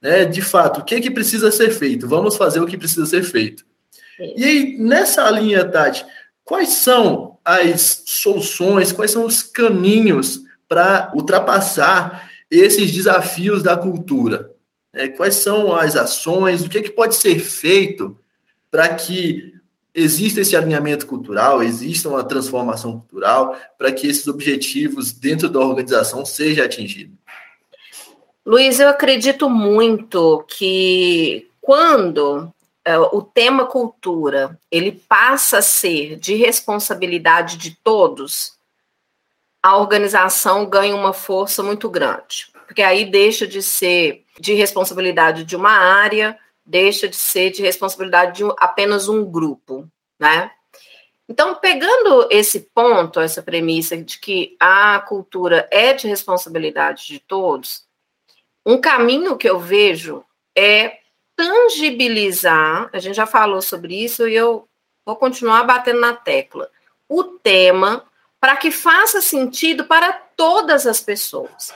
né? 0.00 0.24
De 0.24 0.42
fato, 0.42 0.80
o 0.80 0.84
que 0.84 1.00
que 1.00 1.10
precisa 1.10 1.52
ser 1.52 1.70
feito? 1.70 2.08
Vamos 2.08 2.34
fazer 2.34 2.58
o 2.58 2.66
que 2.66 2.76
precisa 2.76 3.06
ser 3.06 3.22
feito. 3.22 3.64
E 4.18 4.44
aí, 4.44 4.76
nessa 4.78 5.28
linha, 5.30 5.64
Tati, 5.64 6.04
quais 6.44 6.70
são 6.70 7.38
as 7.44 8.04
soluções, 8.06 8.92
quais 8.92 9.10
são 9.10 9.24
os 9.24 9.42
caminhos 9.42 10.42
para 10.68 11.10
ultrapassar 11.14 12.30
esses 12.50 12.92
desafios 12.92 13.62
da 13.62 13.76
cultura? 13.76 14.50
É, 14.92 15.08
quais 15.08 15.36
são 15.36 15.74
as 15.74 15.96
ações, 15.96 16.62
o 16.62 16.68
que, 16.68 16.78
é 16.78 16.82
que 16.82 16.90
pode 16.90 17.14
ser 17.14 17.38
feito 17.38 18.16
para 18.70 18.94
que 18.94 19.54
exista 19.94 20.40
esse 20.40 20.56
alinhamento 20.56 21.06
cultural, 21.06 21.62
exista 21.62 22.08
uma 22.08 22.24
transformação 22.24 22.92
cultural, 22.92 23.56
para 23.78 23.92
que 23.92 24.06
esses 24.06 24.26
objetivos 24.26 25.12
dentro 25.12 25.48
da 25.48 25.60
organização 25.60 26.24
sejam 26.24 26.64
atingidos? 26.64 27.16
Luiz, 28.44 28.80
eu 28.80 28.88
acredito 28.88 29.48
muito 29.48 30.44
que 30.48 31.48
quando 31.60 32.52
é, 32.84 32.98
o 32.98 33.22
tema 33.22 33.66
cultura 33.66 34.58
ele 34.70 34.92
passa 34.92 35.58
a 35.58 35.62
ser 35.62 36.16
de 36.16 36.34
responsabilidade 36.34 37.56
de 37.56 37.76
todos, 37.76 38.58
a 39.62 39.76
organização 39.76 40.66
ganha 40.66 40.94
uma 40.94 41.12
força 41.12 41.62
muito 41.62 41.88
grande, 41.88 42.50
porque 42.66 42.82
aí 42.82 43.04
deixa 43.04 43.46
de 43.46 43.62
ser 43.62 44.24
de 44.40 44.54
responsabilidade 44.54 45.44
de 45.44 45.54
uma 45.54 45.70
área, 45.70 46.36
deixa 46.66 47.08
de 47.08 47.16
ser 47.16 47.50
de 47.50 47.62
responsabilidade 47.62 48.38
de 48.38 48.52
apenas 48.58 49.08
um 49.08 49.24
grupo, 49.24 49.88
né? 50.18 50.50
Então, 51.28 51.54
pegando 51.54 52.26
esse 52.30 52.60
ponto, 52.74 53.20
essa 53.20 53.42
premissa 53.42 53.96
de 53.96 54.18
que 54.18 54.56
a 54.58 54.98
cultura 55.00 55.68
é 55.70 55.92
de 55.92 56.08
responsabilidade 56.08 57.06
de 57.06 57.20
todos, 57.20 57.84
um 58.66 58.80
caminho 58.80 59.36
que 59.36 59.48
eu 59.48 59.58
vejo 59.58 60.24
é 60.56 60.98
tangibilizar, 61.42 62.88
a 62.92 62.98
gente 63.00 63.16
já 63.16 63.26
falou 63.26 63.60
sobre 63.60 64.04
isso 64.04 64.28
e 64.28 64.34
eu 64.34 64.68
vou 65.04 65.16
continuar 65.16 65.64
batendo 65.64 65.98
na 65.98 66.14
tecla, 66.14 66.70
o 67.08 67.24
tema 67.24 68.04
para 68.40 68.56
que 68.56 68.70
faça 68.70 69.20
sentido 69.20 69.84
para 69.84 70.12
todas 70.12 70.86
as 70.86 71.00
pessoas. 71.00 71.74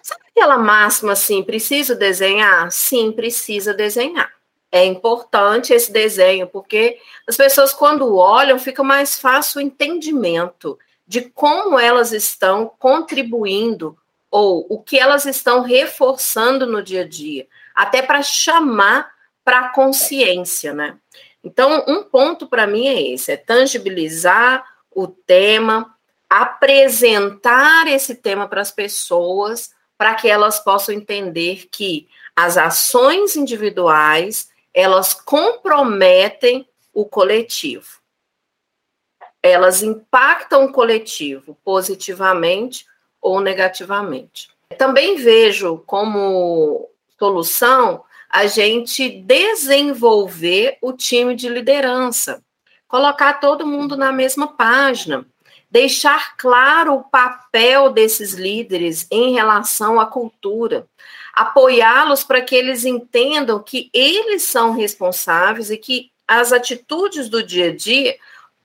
Sabe 0.00 0.22
aquela 0.30 0.56
máxima 0.56 1.12
assim, 1.12 1.42
preciso 1.42 1.94
desenhar? 1.94 2.72
Sim, 2.72 3.12
precisa 3.12 3.74
desenhar. 3.74 4.32
É 4.72 4.84
importante 4.84 5.74
esse 5.74 5.92
desenho, 5.92 6.46
porque 6.46 6.98
as 7.26 7.36
pessoas, 7.36 7.74
quando 7.74 8.16
olham, 8.16 8.58
fica 8.58 8.82
mais 8.82 9.18
fácil 9.18 9.58
o 9.58 9.62
entendimento 9.62 10.78
de 11.06 11.22
como 11.22 11.78
elas 11.78 12.12
estão 12.12 12.70
contribuindo 12.78 13.96
ou 14.30 14.66
o 14.68 14.82
que 14.82 14.98
elas 14.98 15.26
estão 15.26 15.62
reforçando 15.62 16.66
no 16.66 16.82
dia 16.82 17.02
a 17.02 17.08
dia 17.08 17.46
até 17.78 18.02
para 18.02 18.24
chamar 18.24 19.08
para 19.44 19.60
a 19.60 19.68
consciência, 19.68 20.74
né? 20.74 20.98
Então, 21.44 21.84
um 21.86 22.02
ponto 22.02 22.48
para 22.48 22.66
mim 22.66 22.88
é 22.88 23.00
esse: 23.00 23.30
é 23.30 23.36
tangibilizar 23.36 24.66
o 24.90 25.06
tema, 25.06 25.94
apresentar 26.28 27.86
esse 27.86 28.16
tema 28.16 28.48
para 28.48 28.60
as 28.60 28.72
pessoas, 28.72 29.70
para 29.96 30.16
que 30.16 30.28
elas 30.28 30.58
possam 30.58 30.92
entender 30.92 31.68
que 31.70 32.08
as 32.34 32.56
ações 32.56 33.36
individuais 33.36 34.50
elas 34.74 35.14
comprometem 35.14 36.68
o 36.92 37.04
coletivo. 37.04 37.98
Elas 39.40 39.84
impactam 39.84 40.64
o 40.64 40.72
coletivo 40.72 41.56
positivamente 41.64 42.86
ou 43.20 43.40
negativamente. 43.40 44.50
Também 44.76 45.16
vejo 45.16 45.78
como 45.86 46.90
solução 47.18 48.04
a 48.30 48.46
gente 48.46 49.08
desenvolver 49.08 50.76
o 50.82 50.92
time 50.92 51.34
de 51.34 51.48
liderança, 51.48 52.42
colocar 52.86 53.34
todo 53.34 53.66
mundo 53.66 53.96
na 53.96 54.12
mesma 54.12 54.48
página, 54.48 55.26
deixar 55.70 56.36
claro 56.36 56.94
o 56.94 57.04
papel 57.04 57.90
desses 57.90 58.34
líderes 58.34 59.06
em 59.10 59.32
relação 59.32 59.98
à 59.98 60.06
cultura, 60.06 60.86
apoiá-los 61.32 62.24
para 62.24 62.42
que 62.42 62.54
eles 62.54 62.84
entendam 62.84 63.62
que 63.62 63.90
eles 63.92 64.42
são 64.42 64.72
responsáveis 64.72 65.70
e 65.70 65.76
que 65.76 66.10
as 66.26 66.52
atitudes 66.52 67.28
do 67.28 67.42
dia 67.42 67.70
a 67.70 67.76
dia 67.76 68.16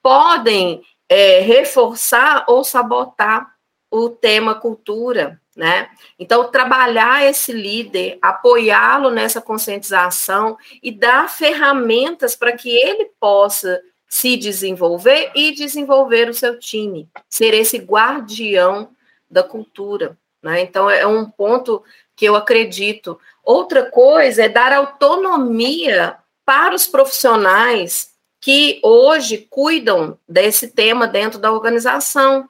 podem 0.01 0.81
é, 1.07 1.39
reforçar 1.39 2.45
ou 2.47 2.63
sabotar 2.63 3.53
o 3.89 4.09
tema 4.09 4.55
cultura 4.55 5.39
né? 5.55 5.89
Então, 6.17 6.49
trabalhar 6.49 7.23
esse 7.25 7.51
líder, 7.51 8.17
apoiá-lo 8.21 9.09
nessa 9.11 9.39
conscientização 9.39 10.57
e 10.81 10.91
dar 10.91 11.29
ferramentas 11.29 12.35
para 12.35 12.53
que 12.53 12.69
ele 12.69 13.11
possa 13.19 13.81
se 14.07 14.35
desenvolver 14.37 15.31
e 15.35 15.51
desenvolver 15.51 16.29
o 16.29 16.33
seu 16.33 16.59
time, 16.59 17.07
ser 17.29 17.53
esse 17.53 17.77
guardião 17.77 18.89
da 19.29 19.43
cultura. 19.43 20.17
Né? 20.41 20.61
Então, 20.61 20.89
é 20.89 21.05
um 21.05 21.29
ponto 21.29 21.83
que 22.15 22.25
eu 22.25 22.35
acredito. 22.35 23.19
Outra 23.43 23.89
coisa 23.89 24.43
é 24.43 24.49
dar 24.49 24.73
autonomia 24.73 26.17
para 26.45 26.75
os 26.75 26.85
profissionais 26.85 28.11
que 28.39 28.79
hoje 28.83 29.47
cuidam 29.49 30.19
desse 30.27 30.67
tema 30.69 31.07
dentro 31.07 31.39
da 31.39 31.51
organização. 31.51 32.49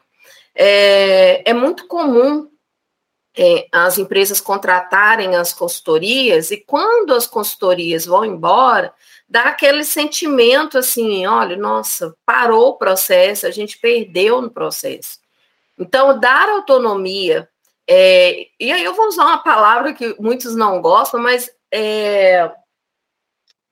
É, 0.56 1.50
é 1.50 1.54
muito 1.54 1.88
comum 1.88 2.50
é, 3.38 3.68
as 3.72 3.98
empresas 3.98 4.40
contratarem 4.40 5.36
as 5.36 5.54
consultorias 5.54 6.52
e 6.52 6.58
quando 6.58 7.14
as 7.14 7.26
consultorias 7.26 8.06
vão 8.06 8.24
embora, 8.24 8.94
dá 9.28 9.46
aquele 9.46 9.84
sentimento 9.84 10.78
assim, 10.78 11.26
olha, 11.26 11.58
nossa, 11.58 12.16
parou 12.26 12.70
o 12.70 12.78
processo, 12.78 13.48
a 13.48 13.52
gente 13.52 13.80
perdeu 13.80 14.42
no 14.42 14.52
processo. 14.52 15.18
Então, 15.80 16.20
dar 16.20 16.50
autonomia, 16.50 17.50
é, 17.88 18.48
e 18.60 18.72
aí 18.72 18.84
eu 18.84 18.94
vou 18.94 19.08
usar 19.08 19.26
uma 19.26 19.40
palavra 19.40 19.94
que 19.94 20.16
muitos 20.20 20.56
não 20.56 20.80
gostam, 20.82 21.20
mas 21.20 21.50
é, 21.72 22.52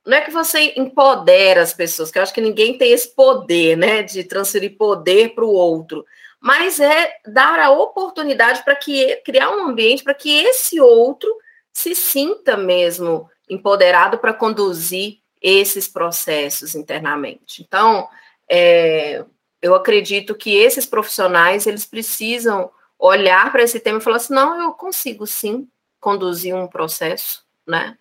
não 0.06 0.18
é 0.18 0.22
que 0.22 0.32
você 0.32 0.74
empodera 0.76 1.62
as 1.62 1.74
pessoas, 1.74 2.10
que 2.10 2.18
eu 2.18 2.24
acho 2.24 2.34
que 2.34 2.42
ninguém 2.42 2.78
tem 2.78 2.92
esse 2.92 3.14
poder, 3.14 3.78
né, 3.78 4.02
de 4.02 4.24
transferir 4.24 4.76
poder 4.76 5.36
para 5.36 5.46
o 5.46 5.54
outro, 5.54 6.04
mas 6.42 6.80
é 6.80 7.18
dar 7.28 7.60
a 7.60 7.70
oportunidade 7.70 8.64
para 8.64 8.76
que 8.76 9.18
criar 9.18 9.52
um 9.52 9.68
ambiente 9.68 10.04
para 10.04 10.16
que 10.16 10.44
esse 10.44 10.82
outro 10.82 11.30
se 11.72 11.94
sinta 11.94 12.58
mesmo 12.58 13.30
empoderado 13.48 14.18
para 14.18 14.34
conduzir 14.34 15.20
esses 15.40 15.88
processos 15.88 16.74
internamente. 16.74 17.62
Então, 17.62 18.10
é, 18.50 19.24
eu 19.62 19.76
acredito 19.76 20.34
que 20.34 20.56
esses 20.56 20.86
profissionais 20.86 21.68
eles 21.68 21.86
precisam 21.86 22.72
olhar 22.98 23.52
para 23.52 23.64
esse 23.64 23.80
tema 23.80 24.00
e 24.00 24.02
falar 24.02 24.18
assim, 24.18 24.34
não, 24.34 24.60
eu 24.62 24.72
consigo 24.74 25.28
sim 25.28 25.68
conduzir 26.00 26.56
um 26.56 26.68
processo, 26.68 27.46
né? 27.68 27.98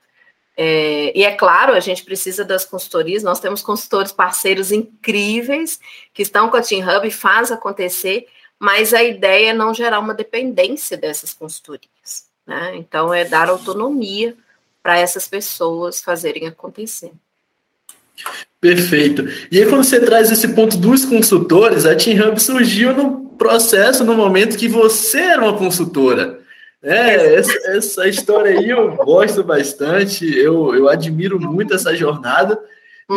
É, 0.62 1.18
e 1.18 1.24
é 1.24 1.30
claro, 1.30 1.72
a 1.72 1.80
gente 1.80 2.04
precisa 2.04 2.44
das 2.44 2.66
consultorias, 2.66 3.22
nós 3.22 3.40
temos 3.40 3.62
consultores 3.62 4.12
parceiros 4.12 4.70
incríveis 4.70 5.80
que 6.12 6.20
estão 6.20 6.50
com 6.50 6.56
a 6.58 6.60
Team 6.60 6.86
Hub 6.86 7.08
e 7.08 7.10
faz 7.10 7.50
acontecer, 7.50 8.26
mas 8.58 8.92
a 8.92 9.02
ideia 9.02 9.52
é 9.52 9.54
não 9.54 9.72
gerar 9.72 9.98
uma 9.98 10.12
dependência 10.12 10.98
dessas 10.98 11.32
consultorias. 11.32 12.26
Né? 12.46 12.76
Então, 12.76 13.14
é 13.14 13.24
dar 13.24 13.48
autonomia 13.48 14.36
para 14.82 14.98
essas 14.98 15.26
pessoas 15.26 16.02
fazerem 16.02 16.46
acontecer. 16.46 17.12
Perfeito. 18.60 19.24
E 19.50 19.58
aí, 19.58 19.66
quando 19.66 19.82
você 19.82 19.98
traz 19.98 20.30
esse 20.30 20.48
ponto 20.48 20.76
dos 20.76 21.06
consultores, 21.06 21.86
a 21.86 21.96
Team 21.96 22.28
Hub 22.28 22.38
surgiu 22.38 22.94
no 22.94 23.30
processo, 23.30 24.04
no 24.04 24.14
momento 24.14 24.58
que 24.58 24.68
você 24.68 25.20
era 25.20 25.42
uma 25.42 25.56
consultora. 25.56 26.38
É, 26.82 27.34
essa, 27.34 27.52
essa, 27.70 28.08
história 28.08 28.58
aí 28.58 28.70
eu 28.70 28.96
gosto 28.96 29.44
bastante, 29.44 30.26
eu, 30.26 30.74
eu 30.74 30.88
admiro 30.88 31.38
muito 31.38 31.74
essa 31.74 31.94
jornada. 31.94 32.58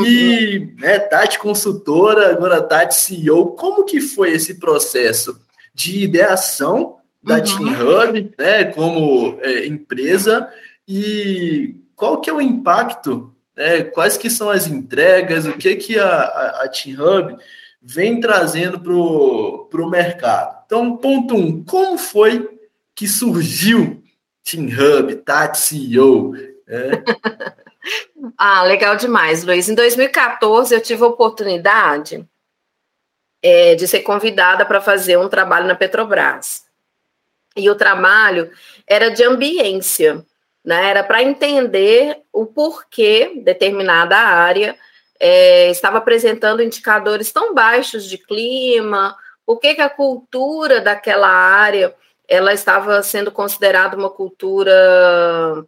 E 0.05 0.73
né, 0.79 0.99
Tati 0.99 1.37
consultora, 1.37 2.31
agora 2.31 2.61
Tati 2.61 2.95
CEO, 2.95 3.51
como 3.51 3.85
que 3.85 4.01
foi 4.01 4.31
esse 4.31 4.55
processo 4.55 5.39
de 5.73 6.03
ideação 6.03 6.97
da 7.23 7.35
uhum. 7.35 7.43
Team 7.43 8.07
Hub, 8.09 8.31
né, 8.37 8.65
como 8.65 9.37
é, 9.41 9.65
empresa, 9.65 10.49
e 10.87 11.75
qual 11.95 12.19
que 12.19 12.29
é 12.29 12.33
o 12.33 12.41
impacto, 12.41 13.33
né, 13.55 13.83
quais 13.83 14.17
que 14.17 14.29
são 14.29 14.49
as 14.49 14.67
entregas, 14.67 15.45
o 15.45 15.53
que 15.53 15.75
que 15.75 15.97
a, 15.97 16.05
a, 16.05 16.63
a 16.63 16.67
Team 16.67 16.99
Hub 16.99 17.37
vem 17.81 18.19
trazendo 18.19 18.79
para 18.79 19.81
o 19.81 19.89
mercado. 19.89 20.63
Então, 20.65 20.97
ponto 20.97 21.35
um, 21.35 21.63
como 21.63 21.97
foi 21.97 22.52
que 22.95 23.07
surgiu 23.07 24.03
Team 24.43 24.67
Hub, 24.67 25.15
Tati 25.17 25.57
CEO. 25.57 26.35
É. 26.67 27.03
ah, 28.37 28.63
legal 28.63 28.95
demais, 28.95 29.43
Luiz. 29.43 29.69
Em 29.69 29.75
2014, 29.75 30.73
eu 30.73 30.81
tive 30.81 31.03
a 31.03 31.07
oportunidade 31.07 32.27
é, 33.41 33.75
de 33.75 33.87
ser 33.87 34.01
convidada 34.01 34.65
para 34.65 34.81
fazer 34.81 35.17
um 35.17 35.29
trabalho 35.29 35.67
na 35.67 35.75
Petrobras. 35.75 36.63
E 37.55 37.69
o 37.69 37.75
trabalho 37.75 38.51
era 38.87 39.09
de 39.09 39.23
ambiência, 39.23 40.25
né? 40.65 40.89
Era 40.89 41.03
para 41.03 41.21
entender 41.21 42.21
o 42.31 42.45
porquê 42.45 43.41
determinada 43.43 44.17
área 44.17 44.75
é, 45.19 45.69
estava 45.69 45.99
apresentando 45.99 46.63
indicadores 46.63 47.31
tão 47.31 47.53
baixos 47.53 48.05
de 48.05 48.17
clima, 48.17 49.15
por 49.45 49.59
que 49.59 49.67
a 49.79 49.89
cultura 49.89 50.81
daquela 50.81 51.29
área 51.29 51.95
ela 52.27 52.53
estava 52.53 53.01
sendo 53.03 53.31
considerada 53.31 53.97
uma 53.97 54.09
cultura 54.09 54.73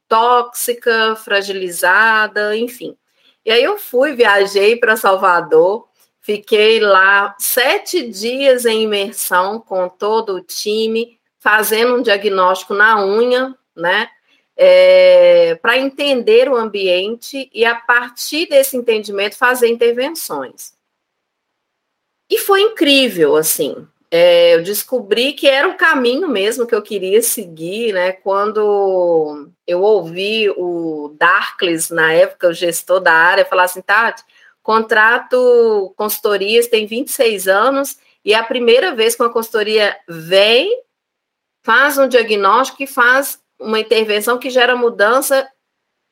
tóxica, 0.07 1.15
fragilizada, 1.15 2.55
enfim. 2.55 2.97
E 3.45 3.51
aí 3.51 3.63
eu 3.63 3.77
fui, 3.77 4.13
viajei 4.13 4.75
para 4.75 4.97
Salvador, 4.97 5.87
fiquei 6.21 6.79
lá 6.79 7.35
sete 7.37 8.09
dias 8.09 8.65
em 8.65 8.83
imersão 8.83 9.59
com 9.59 9.87
todo 9.87 10.35
o 10.35 10.41
time, 10.41 11.19
fazendo 11.39 11.95
um 11.95 12.01
diagnóstico 12.01 12.73
na 12.73 13.05
unha, 13.05 13.55
né? 13.75 14.09
É, 14.57 15.55
para 15.61 15.77
entender 15.77 16.49
o 16.49 16.55
ambiente 16.55 17.49
e, 17.53 17.65
a 17.65 17.75
partir 17.75 18.47
desse 18.47 18.77
entendimento, 18.77 19.37
fazer 19.37 19.67
intervenções. 19.67 20.73
E 22.29 22.39
foi 22.39 22.61
incrível, 22.61 23.35
assim, 23.35 23.87
é, 24.17 24.55
eu 24.55 24.63
descobri 24.63 25.33
que 25.33 25.45
era 25.45 25.67
o 25.67 25.75
caminho 25.75 26.29
mesmo 26.29 26.65
que 26.65 26.73
eu 26.73 26.81
queria 26.81 27.21
seguir, 27.21 27.91
né? 27.91 28.13
Quando 28.13 29.51
eu 29.67 29.81
ouvi 29.81 30.49
o 30.51 31.13
Darkles, 31.19 31.89
na 31.89 32.13
época, 32.13 32.47
o 32.47 32.53
gestor 32.53 33.01
da 33.01 33.11
área, 33.11 33.43
falar 33.43 33.65
assim, 33.65 33.81
Tati, 33.81 34.23
contrato 34.63 35.93
consultorias 35.97 36.67
tem 36.67 36.87
26 36.87 37.49
anos 37.49 37.97
e 38.23 38.33
é 38.33 38.37
a 38.37 38.43
primeira 38.43 38.95
vez 38.95 39.15
que 39.15 39.21
uma 39.21 39.29
consultoria 39.29 39.97
vem, 40.07 40.81
faz 41.61 41.97
um 41.97 42.07
diagnóstico 42.07 42.83
e 42.83 42.87
faz 42.87 43.37
uma 43.59 43.81
intervenção 43.81 44.37
que 44.37 44.49
gera 44.49 44.77
mudança 44.77 45.45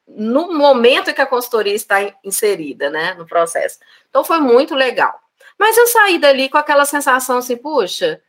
no 0.05 0.51
momento 0.51 1.09
em 1.09 1.13
que 1.13 1.21
a 1.21 1.25
consultoria 1.25 1.73
está 1.73 2.13
inserida, 2.21 2.89
né, 2.89 3.13
no 3.13 3.25
processo. 3.25 3.79
Então 4.09 4.25
foi 4.25 4.39
muito 4.39 4.75
legal. 4.75 5.22
Mas 5.57 5.77
eu 5.77 5.87
saí 5.87 6.17
dali 6.17 6.49
com 6.49 6.57
aquela 6.57 6.85
sensação 6.85 7.37
assim, 7.37 7.57
puxa, 7.57 8.21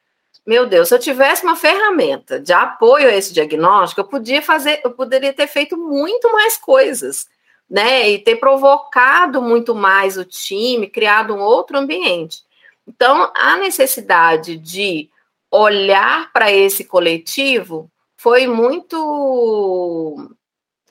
meu 0.46 0.66
Deus, 0.66 0.88
se 0.88 0.94
eu 0.94 0.98
tivesse 0.98 1.42
uma 1.42 1.56
ferramenta 1.56 2.38
de 2.38 2.52
apoio 2.52 3.08
a 3.08 3.14
esse 3.14 3.32
diagnóstico, 3.32 4.00
eu 4.00 4.06
podia 4.06 4.42
fazer, 4.42 4.80
eu 4.84 4.90
poderia 4.90 5.32
ter 5.32 5.46
feito 5.46 5.76
muito 5.76 6.30
mais 6.32 6.56
coisas, 6.56 7.26
né? 7.68 8.10
E 8.10 8.18
ter 8.18 8.36
provocado 8.36 9.40
muito 9.40 9.74
mais 9.74 10.18
o 10.18 10.24
time, 10.24 10.86
criado 10.86 11.34
um 11.34 11.40
outro 11.40 11.78
ambiente. 11.78 12.42
Então, 12.86 13.32
a 13.34 13.56
necessidade 13.56 14.58
de 14.58 15.08
olhar 15.50 16.30
para 16.32 16.52
esse 16.52 16.84
coletivo 16.84 17.90
foi 18.16 18.46
muito 18.46 20.30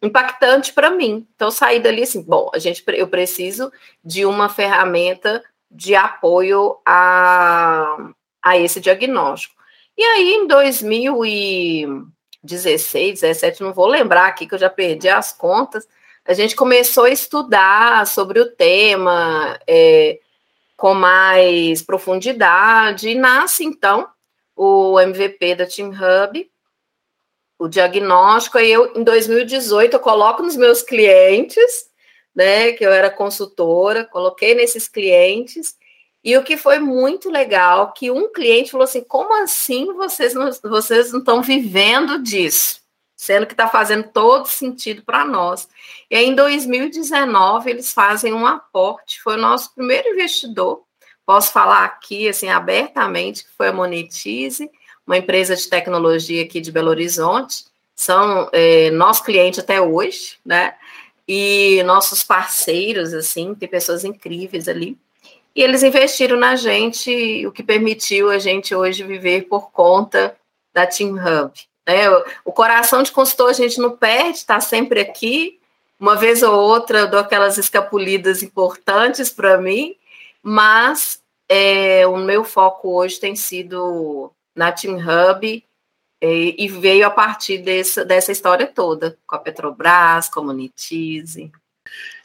impactante 0.02 0.74
para 0.74 0.90
mim. 0.90 1.28
Então, 1.36 1.52
saí 1.52 1.80
dali 1.80 2.04
assim, 2.04 2.24
bom, 2.24 2.50
a 2.54 2.58
gente, 2.58 2.84
eu 2.88 3.08
preciso 3.08 3.72
de 4.04 4.26
uma 4.26 4.50
ferramenta 4.50 5.44
de 5.74 5.96
apoio 5.96 6.78
a, 6.86 7.98
a 8.42 8.58
esse 8.58 8.80
diagnóstico. 8.80 9.56
E 9.98 10.04
aí, 10.04 10.34
em 10.34 10.48
2016, 10.48 13.22
17, 13.22 13.64
não 13.64 13.74
vou 13.74 13.88
lembrar 13.88 14.28
aqui 14.28 14.48
que 14.48 14.56
eu 14.56 14.60
já 14.60 14.70
perdi 14.70 15.10
as 15.10 15.34
contas, 15.34 15.86
a 16.26 16.34
gente 16.34 16.56
começou 16.56 17.04
a 17.04 17.10
estudar 17.10 18.08
sobre 18.08 18.40
o 18.40 18.50
tema 18.50 19.60
é, 19.68 20.20
com 20.78 20.94
mais 20.94 21.82
profundidade, 21.82 23.10
e 23.10 23.16
nasce 23.16 23.66
então 23.66 24.08
o 24.56 24.98
MVP 25.00 25.56
da 25.56 25.66
Team 25.66 25.90
Hub, 25.90 26.50
o 27.60 27.68
diagnóstico, 27.68 28.58
aí 28.58 28.72
eu, 28.72 28.94
em 28.96 29.04
2018, 29.04 29.94
eu 29.94 30.00
coloco 30.00 30.42
nos 30.44 30.56
meus 30.56 30.82
clientes, 30.82 31.90
né, 32.36 32.72
que 32.72 32.86
eu 32.86 32.92
era 32.92 33.10
consultora, 33.10 34.06
coloquei 34.06 34.56
nesses 34.56 34.88
clientes, 34.88 35.76
e 36.24 36.38
o 36.38 36.44
que 36.44 36.56
foi 36.56 36.80
muito 36.80 37.30
legal, 37.30 37.92
que 37.92 38.10
um 38.10 38.32
cliente 38.32 38.72
falou 38.72 38.86
assim, 38.86 39.04
como 39.04 39.34
assim 39.44 39.94
vocês 39.94 40.34
não, 40.34 40.50
vocês 40.64 41.12
não 41.12 41.20
estão 41.20 41.42
vivendo 41.42 42.18
disso? 42.24 42.82
Sendo 43.16 43.46
que 43.46 43.54
está 43.54 43.68
fazendo 43.68 44.10
todo 44.10 44.48
sentido 44.48 45.04
para 45.04 45.26
nós. 45.26 45.68
E 46.10 46.16
aí, 46.16 46.26
em 46.26 46.36
2019, 46.36 47.70
eles 47.70 47.92
fazem 47.92 48.34
um 48.34 48.48
aporte, 48.48 49.22
foi 49.22 49.36
o 49.36 49.42
nosso 49.42 49.74
primeiro 49.76 50.10
investidor, 50.10 50.84
posso 51.26 51.52
falar 51.52 51.84
aqui, 51.84 52.28
assim, 52.28 52.50
abertamente, 52.50 53.44
que 53.44 53.52
foi 53.58 53.68
a 53.68 53.74
Monetize, 53.74 54.70
uma 55.06 55.18
empresa 55.18 55.56
de 55.56 55.68
tecnologia 55.68 56.44
aqui 56.44 56.62
de 56.62 56.72
Belo 56.72 56.90
Horizonte, 56.90 57.66
são 57.96 58.50
é, 58.52 58.90
nosso 58.92 59.24
cliente 59.24 59.60
até 59.60 59.82
hoje, 59.82 60.38
né? 60.46 60.74
E 61.28 61.82
nossos 61.84 62.24
parceiros, 62.24 63.14
assim, 63.14 63.56
tem 63.56 63.68
pessoas 63.68 64.04
incríveis 64.04 64.68
ali. 64.68 64.98
E 65.56 65.62
eles 65.62 65.84
investiram 65.84 66.38
na 66.38 66.56
gente, 66.56 67.46
o 67.46 67.52
que 67.52 67.64
permitiu 67.64 68.30
a 68.30 68.40
gente 68.40 68.74
hoje 68.74 69.04
viver 69.04 69.44
por 69.44 69.72
conta 69.72 70.36
da 70.74 70.88
Team 70.88 71.12
Hub. 71.14 71.54
Né? 71.88 72.10
O 72.44 72.52
coração 72.52 73.04
de 73.04 73.12
consultor 73.12 73.50
a 73.50 73.54
gente 73.54 73.80
não 73.80 73.92
perde, 73.92 74.40
está 74.40 74.60
sempre 74.60 75.00
aqui. 75.00 75.60
Uma 76.00 76.16
vez 76.16 76.42
ou 76.42 76.54
outra 76.54 77.00
eu 77.00 77.10
dou 77.10 77.20
aquelas 77.20 77.58
escapulidas 77.58 78.42
importantes 78.42 79.30
para 79.30 79.58
mim, 79.58 79.96
mas 80.42 81.22
é, 81.48 82.06
o 82.08 82.18
meu 82.18 82.44
foco 82.44 82.90
hoje 82.90 83.20
tem 83.20 83.36
sido 83.36 84.32
na 84.56 84.72
Team 84.72 84.98
Hub 84.98 85.64
E, 86.26 86.56
e 86.58 86.68
veio 86.70 87.06
a 87.06 87.10
partir 87.10 87.58
desse, 87.58 88.06
dessa 88.06 88.32
história 88.32 88.66
toda, 88.66 89.18
com 89.28 89.36
a 89.36 89.40
Petrobras, 89.40 90.30
com 90.30 90.40
a 90.40 90.44
Monetize. 90.44 91.52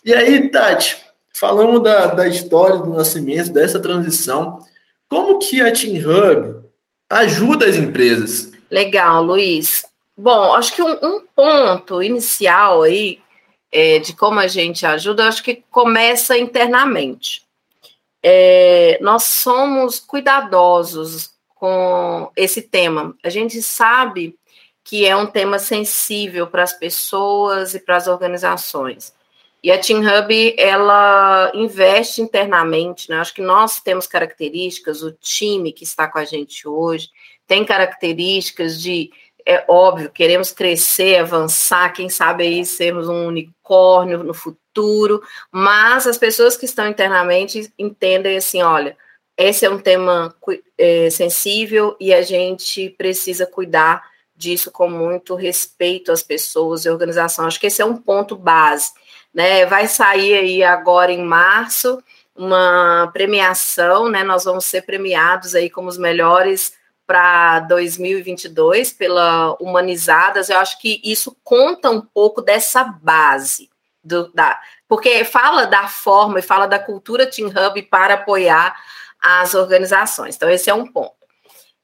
E 0.04 0.14
aí, 0.14 0.48
Tati, 0.50 0.96
falamos 1.34 1.82
da, 1.82 2.06
da 2.06 2.28
história 2.28 2.76
do 2.76 2.90
nascimento, 2.90 3.52
dessa 3.52 3.80
transição. 3.80 4.64
Como 5.08 5.40
que 5.40 5.60
a 5.60 5.72
Team 5.72 5.96
Hub 5.96 6.64
ajuda 7.10 7.66
as 7.66 7.74
empresas? 7.74 8.52
Legal, 8.70 9.24
Luiz. 9.24 9.84
Bom, 10.16 10.54
acho 10.54 10.76
que 10.76 10.82
um, 10.82 10.96
um 11.02 11.20
ponto 11.34 12.00
inicial 12.00 12.82
aí 12.82 13.18
é, 13.72 13.98
de 13.98 14.14
como 14.14 14.38
a 14.38 14.46
gente 14.46 14.86
ajuda, 14.86 15.26
acho 15.26 15.42
que 15.42 15.64
começa 15.72 16.38
internamente. 16.38 17.42
É, 18.22 18.96
nós 19.00 19.24
somos 19.24 19.98
cuidadosos 19.98 21.36
com 21.58 22.30
esse 22.36 22.62
tema. 22.62 23.14
A 23.22 23.28
gente 23.28 23.60
sabe 23.62 24.36
que 24.84 25.04
é 25.04 25.14
um 25.14 25.26
tema 25.26 25.58
sensível 25.58 26.46
para 26.46 26.62
as 26.62 26.72
pessoas 26.72 27.74
e 27.74 27.80
para 27.80 27.96
as 27.96 28.06
organizações. 28.06 29.12
E 29.62 29.72
a 29.72 29.78
Team 29.78 30.00
Hub, 30.00 30.54
ela 30.56 31.50
investe 31.52 32.22
internamente, 32.22 33.10
né? 33.10 33.18
Acho 33.18 33.34
que 33.34 33.42
nós 33.42 33.80
temos 33.80 34.06
características, 34.06 35.02
o 35.02 35.12
time 35.12 35.72
que 35.72 35.82
está 35.82 36.06
com 36.06 36.18
a 36.18 36.24
gente 36.24 36.66
hoje 36.66 37.08
tem 37.48 37.64
características 37.64 38.80
de, 38.80 39.10
é 39.44 39.64
óbvio, 39.66 40.10
queremos 40.10 40.52
crescer, 40.52 41.16
avançar, 41.16 41.92
quem 41.94 42.10
sabe 42.10 42.44
aí 42.44 42.64
sermos 42.64 43.08
um 43.08 43.26
unicórnio 43.26 44.22
no 44.22 44.34
futuro, 44.34 45.22
mas 45.50 46.06
as 46.06 46.18
pessoas 46.18 46.56
que 46.56 46.66
estão 46.66 46.86
internamente 46.86 47.72
entendem 47.78 48.36
assim, 48.36 48.62
olha, 48.62 48.96
esse 49.38 49.64
é 49.64 49.70
um 49.70 49.78
tema 49.78 50.34
é, 50.76 51.08
sensível 51.10 51.96
e 52.00 52.12
a 52.12 52.22
gente 52.22 52.90
precisa 52.90 53.46
cuidar 53.46 54.02
disso 54.36 54.70
com 54.72 54.90
muito 54.90 55.36
respeito 55.36 56.10
às 56.10 56.24
pessoas 56.24 56.84
e 56.84 56.90
organização. 56.90 57.46
Acho 57.46 57.60
que 57.60 57.68
esse 57.68 57.80
é 57.80 57.84
um 57.84 57.96
ponto 57.96 58.34
base. 58.34 58.90
Né? 59.32 59.64
Vai 59.64 59.86
sair 59.86 60.34
aí 60.34 60.64
agora 60.64 61.12
em 61.12 61.22
março 61.22 62.02
uma 62.34 63.10
premiação, 63.12 64.08
né? 64.08 64.22
Nós 64.22 64.44
vamos 64.44 64.64
ser 64.64 64.82
premiados 64.82 65.54
aí 65.54 65.70
como 65.70 65.88
os 65.88 65.98
melhores 65.98 66.72
para 67.06 67.60
2022 67.60 68.92
pela 68.92 69.56
Humanizadas. 69.60 70.48
Eu 70.50 70.58
acho 70.58 70.80
que 70.80 71.00
isso 71.04 71.36
conta 71.44 71.90
um 71.90 72.00
pouco 72.00 72.42
dessa 72.42 72.84
base 72.84 73.68
do, 74.02 74.32
da, 74.32 74.60
porque 74.88 75.24
fala 75.24 75.64
da 75.64 75.88
forma 75.88 76.38
e 76.38 76.42
fala 76.42 76.66
da 76.66 76.78
cultura 76.78 77.26
Team 77.26 77.48
Hub 77.48 77.82
para 77.82 78.14
apoiar 78.14 78.76
as 79.22 79.54
organizações. 79.54 80.36
Então, 80.36 80.50
esse 80.50 80.70
é 80.70 80.74
um 80.74 80.86
ponto. 80.86 81.18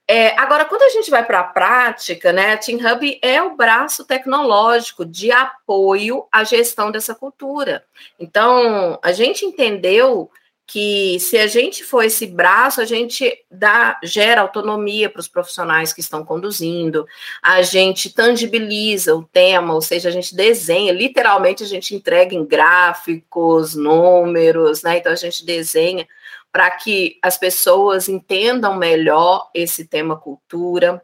É, 0.06 0.38
agora, 0.38 0.66
quando 0.66 0.82
a 0.82 0.90
gente 0.90 1.10
vai 1.10 1.24
para 1.24 1.40
a 1.40 1.44
prática, 1.44 2.30
né, 2.30 2.52
a 2.52 2.58
Team 2.58 2.78
Hub 2.78 3.18
é 3.22 3.42
o 3.42 3.56
braço 3.56 4.04
tecnológico 4.04 5.04
de 5.04 5.32
apoio 5.32 6.26
à 6.30 6.44
gestão 6.44 6.90
dessa 6.90 7.14
cultura. 7.14 7.82
Então, 8.20 8.98
a 9.02 9.12
gente 9.12 9.46
entendeu 9.46 10.30
que 10.66 11.18
se 11.20 11.36
a 11.38 11.46
gente 11.46 11.84
for 11.84 12.02
esse 12.02 12.26
braço, 12.26 12.80
a 12.80 12.84
gente 12.84 13.30
dá, 13.50 13.98
gera 14.02 14.40
autonomia 14.40 15.10
para 15.10 15.20
os 15.20 15.28
profissionais 15.28 15.92
que 15.92 16.00
estão 16.00 16.24
conduzindo, 16.24 17.06
a 17.42 17.60
gente 17.62 18.12
tangibiliza 18.12 19.14
o 19.14 19.24
tema, 19.24 19.74
ou 19.74 19.82
seja, 19.82 20.08
a 20.08 20.12
gente 20.12 20.34
desenha, 20.34 20.92
literalmente 20.92 21.62
a 21.62 21.66
gente 21.66 21.94
entrega 21.94 22.34
em 22.34 22.44
gráficos, 22.44 23.74
números, 23.74 24.82
né? 24.82 24.98
Então 24.98 25.12
a 25.12 25.16
gente 25.16 25.44
desenha 25.44 26.06
para 26.54 26.70
que 26.70 27.18
as 27.20 27.36
pessoas 27.36 28.08
entendam 28.08 28.76
melhor 28.76 29.50
esse 29.52 29.84
tema 29.88 30.16
cultura. 30.16 31.02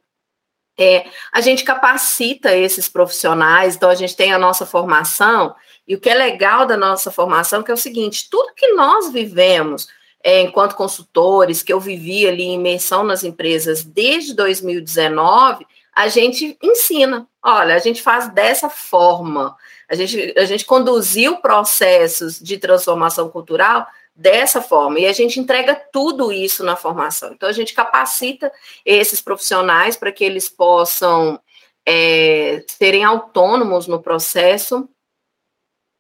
É, 0.79 1.07
a 1.33 1.41
gente 1.41 1.65
capacita 1.65 2.55
esses 2.55 2.89
profissionais, 2.89 3.75
então 3.75 3.91
a 3.91 3.97
gente 3.97 4.15
tem 4.15 4.33
a 4.33 4.39
nossa 4.39 4.65
formação, 4.65 5.53
e 5.89 5.97
o 5.97 6.01
que 6.01 6.09
é 6.09 6.15
legal 6.15 6.67
da 6.67 6.77
nossa 6.77 7.11
formação 7.11 7.65
que 7.65 7.71
é 7.73 7.75
o 7.75 7.77
seguinte: 7.77 8.29
tudo 8.31 8.55
que 8.55 8.75
nós 8.75 9.11
vivemos 9.11 9.89
é, 10.23 10.41
enquanto 10.41 10.77
consultores, 10.77 11.65
que 11.65 11.73
eu 11.73 11.81
vivi 11.81 12.29
ali 12.29 12.45
em 12.45 12.55
imersão 12.55 13.03
nas 13.03 13.25
empresas 13.25 13.83
desde 13.83 14.35
2019, 14.35 15.67
a 15.93 16.07
gente 16.07 16.57
ensina. 16.63 17.27
Olha, 17.43 17.75
a 17.75 17.79
gente 17.81 18.01
faz 18.01 18.33
dessa 18.33 18.71
forma. 18.71 19.57
A 19.89 19.97
gente, 19.97 20.33
a 20.39 20.45
gente 20.45 20.65
conduziu 20.65 21.39
processos 21.39 22.39
de 22.39 22.57
transformação 22.57 23.29
cultural 23.29 23.85
dessa 24.21 24.61
forma. 24.61 25.01
E 25.01 25.07
a 25.07 25.15
gente 25.15 25.41
entrega 25.41 25.75
tudo 25.75 26.31
isso 26.31 26.63
na 26.63 26.77
formação. 26.77 27.33
Então, 27.33 27.49
a 27.49 27.53
gente 27.53 27.73
capacita 27.73 28.53
esses 28.85 29.19
profissionais 29.19 29.97
para 29.97 30.13
que 30.13 30.23
eles 30.23 30.47
possam 30.47 31.41
é, 31.89 32.63
serem 32.69 33.03
autônomos 33.03 33.87
no 33.87 34.03
processo. 34.03 34.87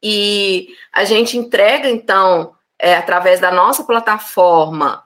E 0.03 0.77
a 0.93 1.05
gente 1.05 1.39
entrega, 1.39 1.89
então, 1.89 2.55
é, 2.79 2.95
através 2.95 3.41
da 3.41 3.51
nossa 3.51 3.85
plataforma, 3.85 5.03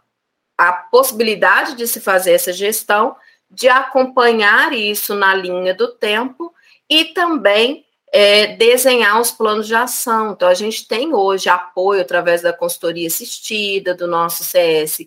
a 0.58 0.72
possibilidade 0.72 1.76
de 1.76 1.86
se 1.86 2.00
fazer 2.00 2.32
essa 2.32 2.52
gestão, 2.52 3.14
de 3.48 3.68
acompanhar 3.68 4.72
isso 4.72 5.14
na 5.14 5.32
linha 5.36 5.72
do 5.72 5.94
tempo 5.94 6.52
e 6.90 7.04
também 7.06 7.86
é, 8.16 8.54
desenhar 8.54 9.20
os 9.20 9.32
planos 9.32 9.66
de 9.66 9.74
ação. 9.74 10.30
Então, 10.30 10.46
a 10.46 10.54
gente 10.54 10.86
tem 10.86 11.12
hoje 11.12 11.48
apoio 11.48 12.00
através 12.00 12.42
da 12.42 12.52
consultoria 12.52 13.08
assistida, 13.08 13.92
do 13.92 14.06
nosso 14.06 14.44
CS, 14.44 14.98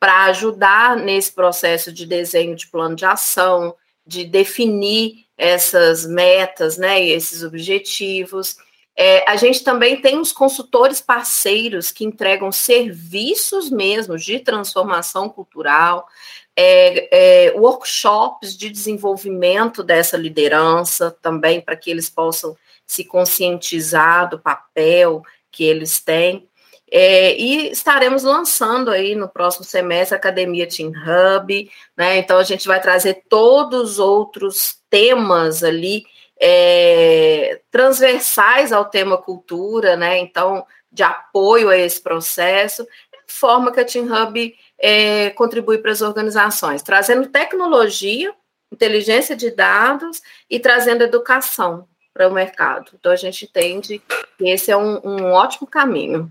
para 0.00 0.24
ajudar 0.24 0.96
nesse 0.96 1.30
processo 1.30 1.92
de 1.92 2.04
desenho 2.04 2.56
de 2.56 2.66
plano 2.66 2.96
de 2.96 3.04
ação, 3.04 3.72
de 4.04 4.24
definir 4.24 5.26
essas 5.38 6.04
metas, 6.04 6.76
né, 6.76 7.04
e 7.04 7.10
esses 7.10 7.44
objetivos. 7.44 8.56
É, 8.96 9.30
a 9.30 9.36
gente 9.36 9.62
também 9.62 10.00
tem 10.00 10.18
os 10.18 10.32
consultores 10.32 11.00
parceiros 11.00 11.92
que 11.92 12.04
entregam 12.04 12.50
serviços 12.50 13.70
mesmo 13.70 14.18
de 14.18 14.40
transformação 14.40 15.28
cultural, 15.28 16.08
é, 16.56 17.48
é, 17.48 17.52
workshops 17.52 18.56
de 18.56 18.70
desenvolvimento 18.70 19.82
dessa 19.82 20.16
liderança 20.16 21.14
também, 21.20 21.60
para 21.60 21.76
que 21.76 21.90
eles 21.90 22.08
possam 22.08 22.56
se 22.86 23.04
conscientizar 23.04 24.30
do 24.30 24.38
papel 24.38 25.22
que 25.50 25.64
eles 25.64 26.00
têm. 26.00 26.48
É, 26.90 27.36
e 27.36 27.70
estaremos 27.70 28.22
lançando 28.22 28.90
aí 28.90 29.14
no 29.14 29.28
próximo 29.28 29.64
semestre 29.64 30.14
a 30.14 30.18
Academia 30.18 30.68
Team 30.68 30.90
Hub, 30.90 31.70
né? 31.96 32.18
Então 32.18 32.38
a 32.38 32.44
gente 32.44 32.66
vai 32.66 32.80
trazer 32.80 33.24
todos 33.28 33.92
os 33.92 33.98
outros 33.98 34.78
temas 34.88 35.64
ali 35.64 36.04
é, 36.40 37.60
transversais 37.70 38.72
ao 38.72 38.84
tema 38.84 39.18
cultura, 39.18 39.96
né? 39.96 40.18
Então, 40.18 40.64
de 40.92 41.02
apoio 41.02 41.68
a 41.68 41.76
esse 41.76 42.00
processo, 42.00 42.86
forma 43.26 43.72
que 43.72 43.80
a 43.80 43.84
Team 43.84 44.06
Hub 44.06 44.54
é, 44.78 45.30
contribui 45.30 45.78
para 45.78 45.92
as 45.92 46.02
organizações, 46.02 46.82
trazendo 46.82 47.28
tecnologia, 47.28 48.32
inteligência 48.72 49.36
de 49.36 49.50
dados 49.50 50.20
e 50.50 50.58
trazendo 50.58 51.02
educação 51.02 51.86
para 52.12 52.28
o 52.28 52.32
mercado. 52.32 52.92
Então, 52.98 53.12
a 53.12 53.16
gente 53.16 53.44
entende 53.44 54.00
que 54.38 54.48
esse 54.48 54.70
é 54.70 54.76
um, 54.76 55.00
um 55.04 55.32
ótimo 55.32 55.66
caminho. 55.66 56.30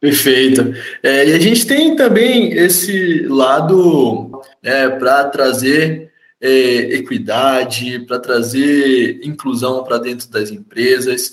Perfeito. 0.00 0.74
É, 1.00 1.28
e 1.28 1.32
a 1.32 1.38
gente 1.38 1.64
tem 1.64 1.94
também 1.94 2.52
esse 2.54 3.24
lado 3.28 4.42
é, 4.60 4.88
para 4.88 5.28
trazer 5.28 6.10
é, 6.40 6.50
equidade, 6.96 8.00
para 8.00 8.18
trazer 8.18 9.20
inclusão 9.22 9.84
para 9.84 9.98
dentro 9.98 10.28
das 10.28 10.50
empresas. 10.50 11.30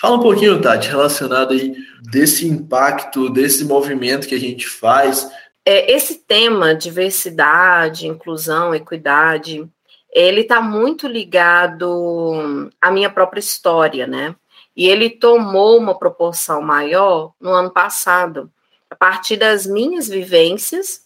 Fala 0.00 0.16
um 0.16 0.22
pouquinho, 0.22 0.62
Tati, 0.62 0.88
relacionado 0.88 1.52
aí 1.52 1.76
desse 2.10 2.48
impacto, 2.48 3.28
desse 3.28 3.66
movimento 3.66 4.26
que 4.26 4.34
a 4.34 4.40
gente 4.40 4.66
faz 4.66 5.30
é, 5.66 5.92
esse 5.92 6.20
tema, 6.20 6.76
diversidade, 6.76 8.06
inclusão, 8.06 8.72
equidade, 8.72 9.68
ele 10.12 10.42
está 10.42 10.60
muito 10.60 11.08
ligado 11.08 12.70
à 12.80 12.90
minha 12.92 13.10
própria 13.10 13.40
história, 13.40 14.06
né? 14.06 14.36
E 14.76 14.88
ele 14.88 15.10
tomou 15.10 15.76
uma 15.76 15.98
proporção 15.98 16.62
maior 16.62 17.32
no 17.40 17.50
ano 17.50 17.70
passado, 17.70 18.50
a 18.88 18.94
partir 18.94 19.36
das 19.36 19.66
minhas 19.66 20.06
vivências, 20.06 21.04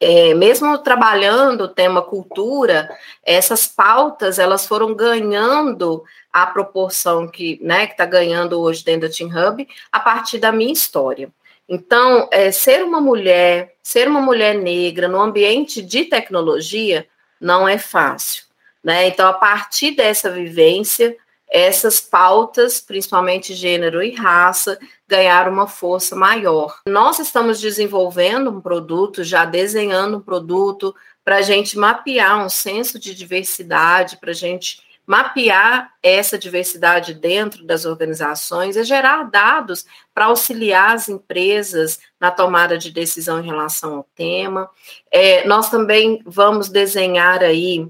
é, 0.00 0.34
mesmo 0.34 0.76
trabalhando 0.78 1.62
o 1.62 1.68
tema 1.68 2.02
cultura, 2.02 2.90
essas 3.22 3.68
pautas 3.68 4.40
elas 4.40 4.66
foram 4.66 4.92
ganhando 4.92 6.02
a 6.32 6.44
proporção 6.44 7.28
que 7.28 7.60
né, 7.62 7.84
está 7.84 8.04
ganhando 8.04 8.58
hoje 8.60 8.84
dentro 8.84 9.08
da 9.08 9.14
Team 9.14 9.30
Hub 9.30 9.68
a 9.92 10.00
partir 10.00 10.38
da 10.38 10.50
minha 10.50 10.72
história. 10.72 11.30
Então, 11.74 12.28
é, 12.30 12.52
ser 12.52 12.84
uma 12.84 13.00
mulher, 13.00 13.76
ser 13.82 14.06
uma 14.06 14.20
mulher 14.20 14.54
negra 14.54 15.08
no 15.08 15.18
ambiente 15.18 15.80
de 15.80 16.04
tecnologia 16.04 17.06
não 17.40 17.66
é 17.66 17.78
fácil. 17.78 18.44
Né? 18.84 19.08
Então, 19.08 19.26
a 19.26 19.32
partir 19.32 19.92
dessa 19.92 20.30
vivência, 20.30 21.16
essas 21.50 21.98
pautas, 21.98 22.78
principalmente 22.78 23.54
gênero 23.54 24.02
e 24.02 24.14
raça, 24.14 24.78
ganharam 25.08 25.50
uma 25.50 25.66
força 25.66 26.14
maior. 26.14 26.78
Nós 26.86 27.18
estamos 27.18 27.58
desenvolvendo 27.58 28.50
um 28.50 28.60
produto, 28.60 29.24
já 29.24 29.46
desenhando 29.46 30.18
um 30.18 30.22
produto 30.22 30.94
para 31.24 31.36
a 31.36 31.42
gente 31.42 31.78
mapear 31.78 32.44
um 32.44 32.50
senso 32.50 32.98
de 32.98 33.14
diversidade, 33.14 34.18
para 34.18 34.32
a 34.32 34.34
gente 34.34 34.82
mapear 35.12 35.92
essa 36.02 36.38
diversidade 36.38 37.12
dentro 37.12 37.66
das 37.66 37.84
organizações 37.84 38.76
e 38.76 38.82
gerar 38.82 39.24
dados 39.24 39.84
para 40.14 40.24
auxiliar 40.24 40.94
as 40.94 41.06
empresas 41.06 42.00
na 42.18 42.30
tomada 42.30 42.78
de 42.78 42.90
decisão 42.90 43.38
em 43.38 43.44
relação 43.44 43.96
ao 43.96 44.08
tema. 44.14 44.70
É, 45.10 45.46
nós 45.46 45.68
também 45.68 46.22
vamos 46.24 46.70
desenhar 46.70 47.42
aí 47.42 47.86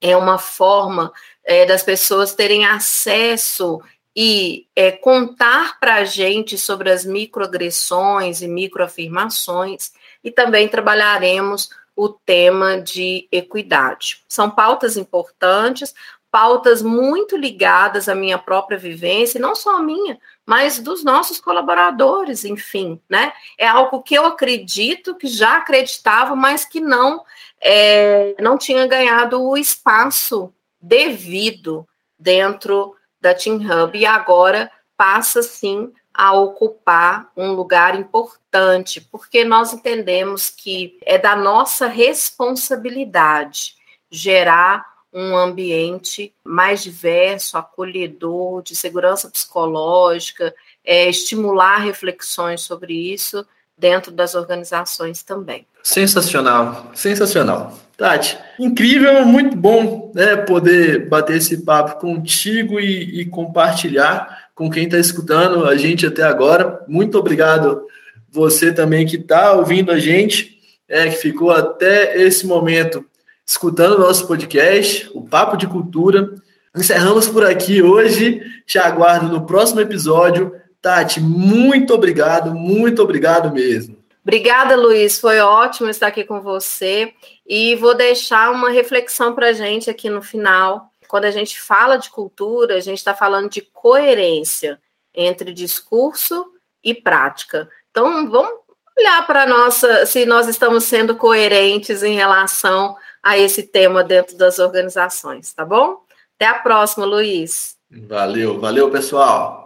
é 0.00 0.16
uma 0.16 0.38
forma 0.38 1.12
é, 1.44 1.66
das 1.66 1.82
pessoas 1.82 2.32
terem 2.32 2.64
acesso 2.64 3.82
e 4.14 4.68
é, 4.76 4.92
contar 4.92 5.80
para 5.80 5.96
a 5.96 6.04
gente 6.04 6.56
sobre 6.56 6.92
as 6.92 7.04
microagressões 7.04 8.40
e 8.40 8.46
microafirmações, 8.46 9.90
e 10.22 10.30
também 10.30 10.68
trabalharemos 10.68 11.70
o 11.96 12.10
tema 12.10 12.78
de 12.78 13.26
equidade. 13.32 14.22
São 14.28 14.50
pautas 14.50 14.98
importantes, 14.98 15.94
pautas 16.36 16.82
muito 16.82 17.34
ligadas 17.34 18.10
à 18.10 18.14
minha 18.14 18.36
própria 18.36 18.76
vivência, 18.76 19.38
e 19.38 19.40
não 19.40 19.54
só 19.54 19.78
a 19.78 19.82
minha, 19.82 20.18
mas 20.44 20.78
dos 20.78 21.02
nossos 21.02 21.40
colaboradores, 21.40 22.44
enfim, 22.44 23.00
né? 23.08 23.32
É 23.56 23.66
algo 23.66 24.02
que 24.02 24.14
eu 24.14 24.26
acredito, 24.26 25.14
que 25.14 25.28
já 25.28 25.56
acreditava, 25.56 26.36
mas 26.36 26.66
que 26.66 26.78
não 26.78 27.24
é, 27.58 28.34
não 28.38 28.58
tinha 28.58 28.86
ganhado 28.86 29.42
o 29.42 29.56
espaço 29.56 30.52
devido 30.78 31.88
dentro 32.18 32.94
da 33.18 33.32
Team 33.32 33.56
Hub 33.56 33.98
e 33.98 34.04
agora 34.04 34.70
passa 34.94 35.42
sim 35.42 35.90
a 36.12 36.34
ocupar 36.34 37.32
um 37.34 37.52
lugar 37.52 37.98
importante, 37.98 39.00
porque 39.00 39.42
nós 39.42 39.72
entendemos 39.72 40.50
que 40.50 40.98
é 41.00 41.16
da 41.16 41.34
nossa 41.34 41.86
responsabilidade 41.86 43.74
gerar 44.10 44.95
um 45.16 45.34
ambiente 45.34 46.30
mais 46.44 46.82
diverso, 46.82 47.56
acolhedor, 47.56 48.62
de 48.62 48.76
segurança 48.76 49.30
psicológica, 49.30 50.54
é, 50.84 51.08
estimular 51.08 51.78
reflexões 51.78 52.60
sobre 52.60 52.92
isso 52.92 53.46
dentro 53.78 54.12
das 54.12 54.34
organizações 54.34 55.22
também. 55.22 55.66
Sensacional, 55.82 56.90
sensacional. 56.94 57.78
Tati, 57.96 58.36
incrível, 58.60 59.24
muito 59.24 59.56
bom 59.56 60.12
né, 60.14 60.36
poder 60.36 61.08
bater 61.08 61.38
esse 61.38 61.62
papo 61.62 61.98
contigo 61.98 62.78
e, 62.78 63.22
e 63.22 63.24
compartilhar 63.24 64.50
com 64.54 64.70
quem 64.70 64.84
está 64.84 64.98
escutando 64.98 65.64
a 65.64 65.76
gente 65.76 66.04
até 66.04 66.24
agora. 66.24 66.84
Muito 66.86 67.16
obrigado 67.18 67.86
você 68.30 68.70
também 68.70 69.06
que 69.06 69.16
está 69.16 69.54
ouvindo 69.54 69.90
a 69.90 69.98
gente, 69.98 70.58
é, 70.86 71.08
que 71.08 71.16
ficou 71.16 71.50
até 71.50 72.20
esse 72.20 72.46
momento 72.46 73.02
escutando 73.46 73.94
o 73.94 74.00
nosso 74.00 74.26
podcast, 74.26 75.08
o 75.14 75.22
Papo 75.22 75.56
de 75.56 75.68
Cultura. 75.68 76.34
Encerramos 76.74 77.28
por 77.28 77.44
aqui 77.44 77.80
hoje. 77.80 78.42
Te 78.66 78.76
aguardo 78.76 79.28
no 79.28 79.46
próximo 79.46 79.80
episódio. 79.80 80.52
Tati, 80.82 81.20
muito 81.20 81.94
obrigado, 81.94 82.52
muito 82.52 83.00
obrigado 83.00 83.52
mesmo. 83.52 83.96
Obrigada, 84.22 84.74
Luiz. 84.74 85.20
Foi 85.20 85.38
ótimo 85.38 85.88
estar 85.88 86.08
aqui 86.08 86.24
com 86.24 86.40
você. 86.40 87.14
E 87.46 87.76
vou 87.76 87.94
deixar 87.94 88.50
uma 88.50 88.70
reflexão 88.70 89.32
para 89.32 89.50
a 89.50 89.52
gente 89.52 89.88
aqui 89.88 90.10
no 90.10 90.20
final. 90.20 90.90
Quando 91.06 91.26
a 91.26 91.30
gente 91.30 91.60
fala 91.60 91.96
de 91.96 92.10
cultura, 92.10 92.74
a 92.74 92.80
gente 92.80 92.98
está 92.98 93.14
falando 93.14 93.48
de 93.48 93.60
coerência 93.60 94.80
entre 95.14 95.52
discurso 95.52 96.44
e 96.82 96.92
prática. 96.92 97.68
Então, 97.90 98.28
vamos 98.28 98.52
olhar 98.98 99.24
para 99.26 99.46
nossa, 99.46 100.04
se 100.04 100.26
nós 100.26 100.48
estamos 100.48 100.84
sendo 100.84 101.14
coerentes 101.14 102.02
em 102.02 102.14
relação 102.14 102.96
a 103.26 103.36
esse 103.36 103.64
tema 103.64 104.04
dentro 104.04 104.36
das 104.36 104.60
organizações, 104.60 105.52
tá 105.52 105.64
bom? 105.64 106.00
Até 106.36 106.46
a 106.46 106.60
próxima, 106.60 107.04
Luiz. 107.04 107.76
Valeu, 107.90 108.60
valeu, 108.60 108.88
pessoal. 108.88 109.65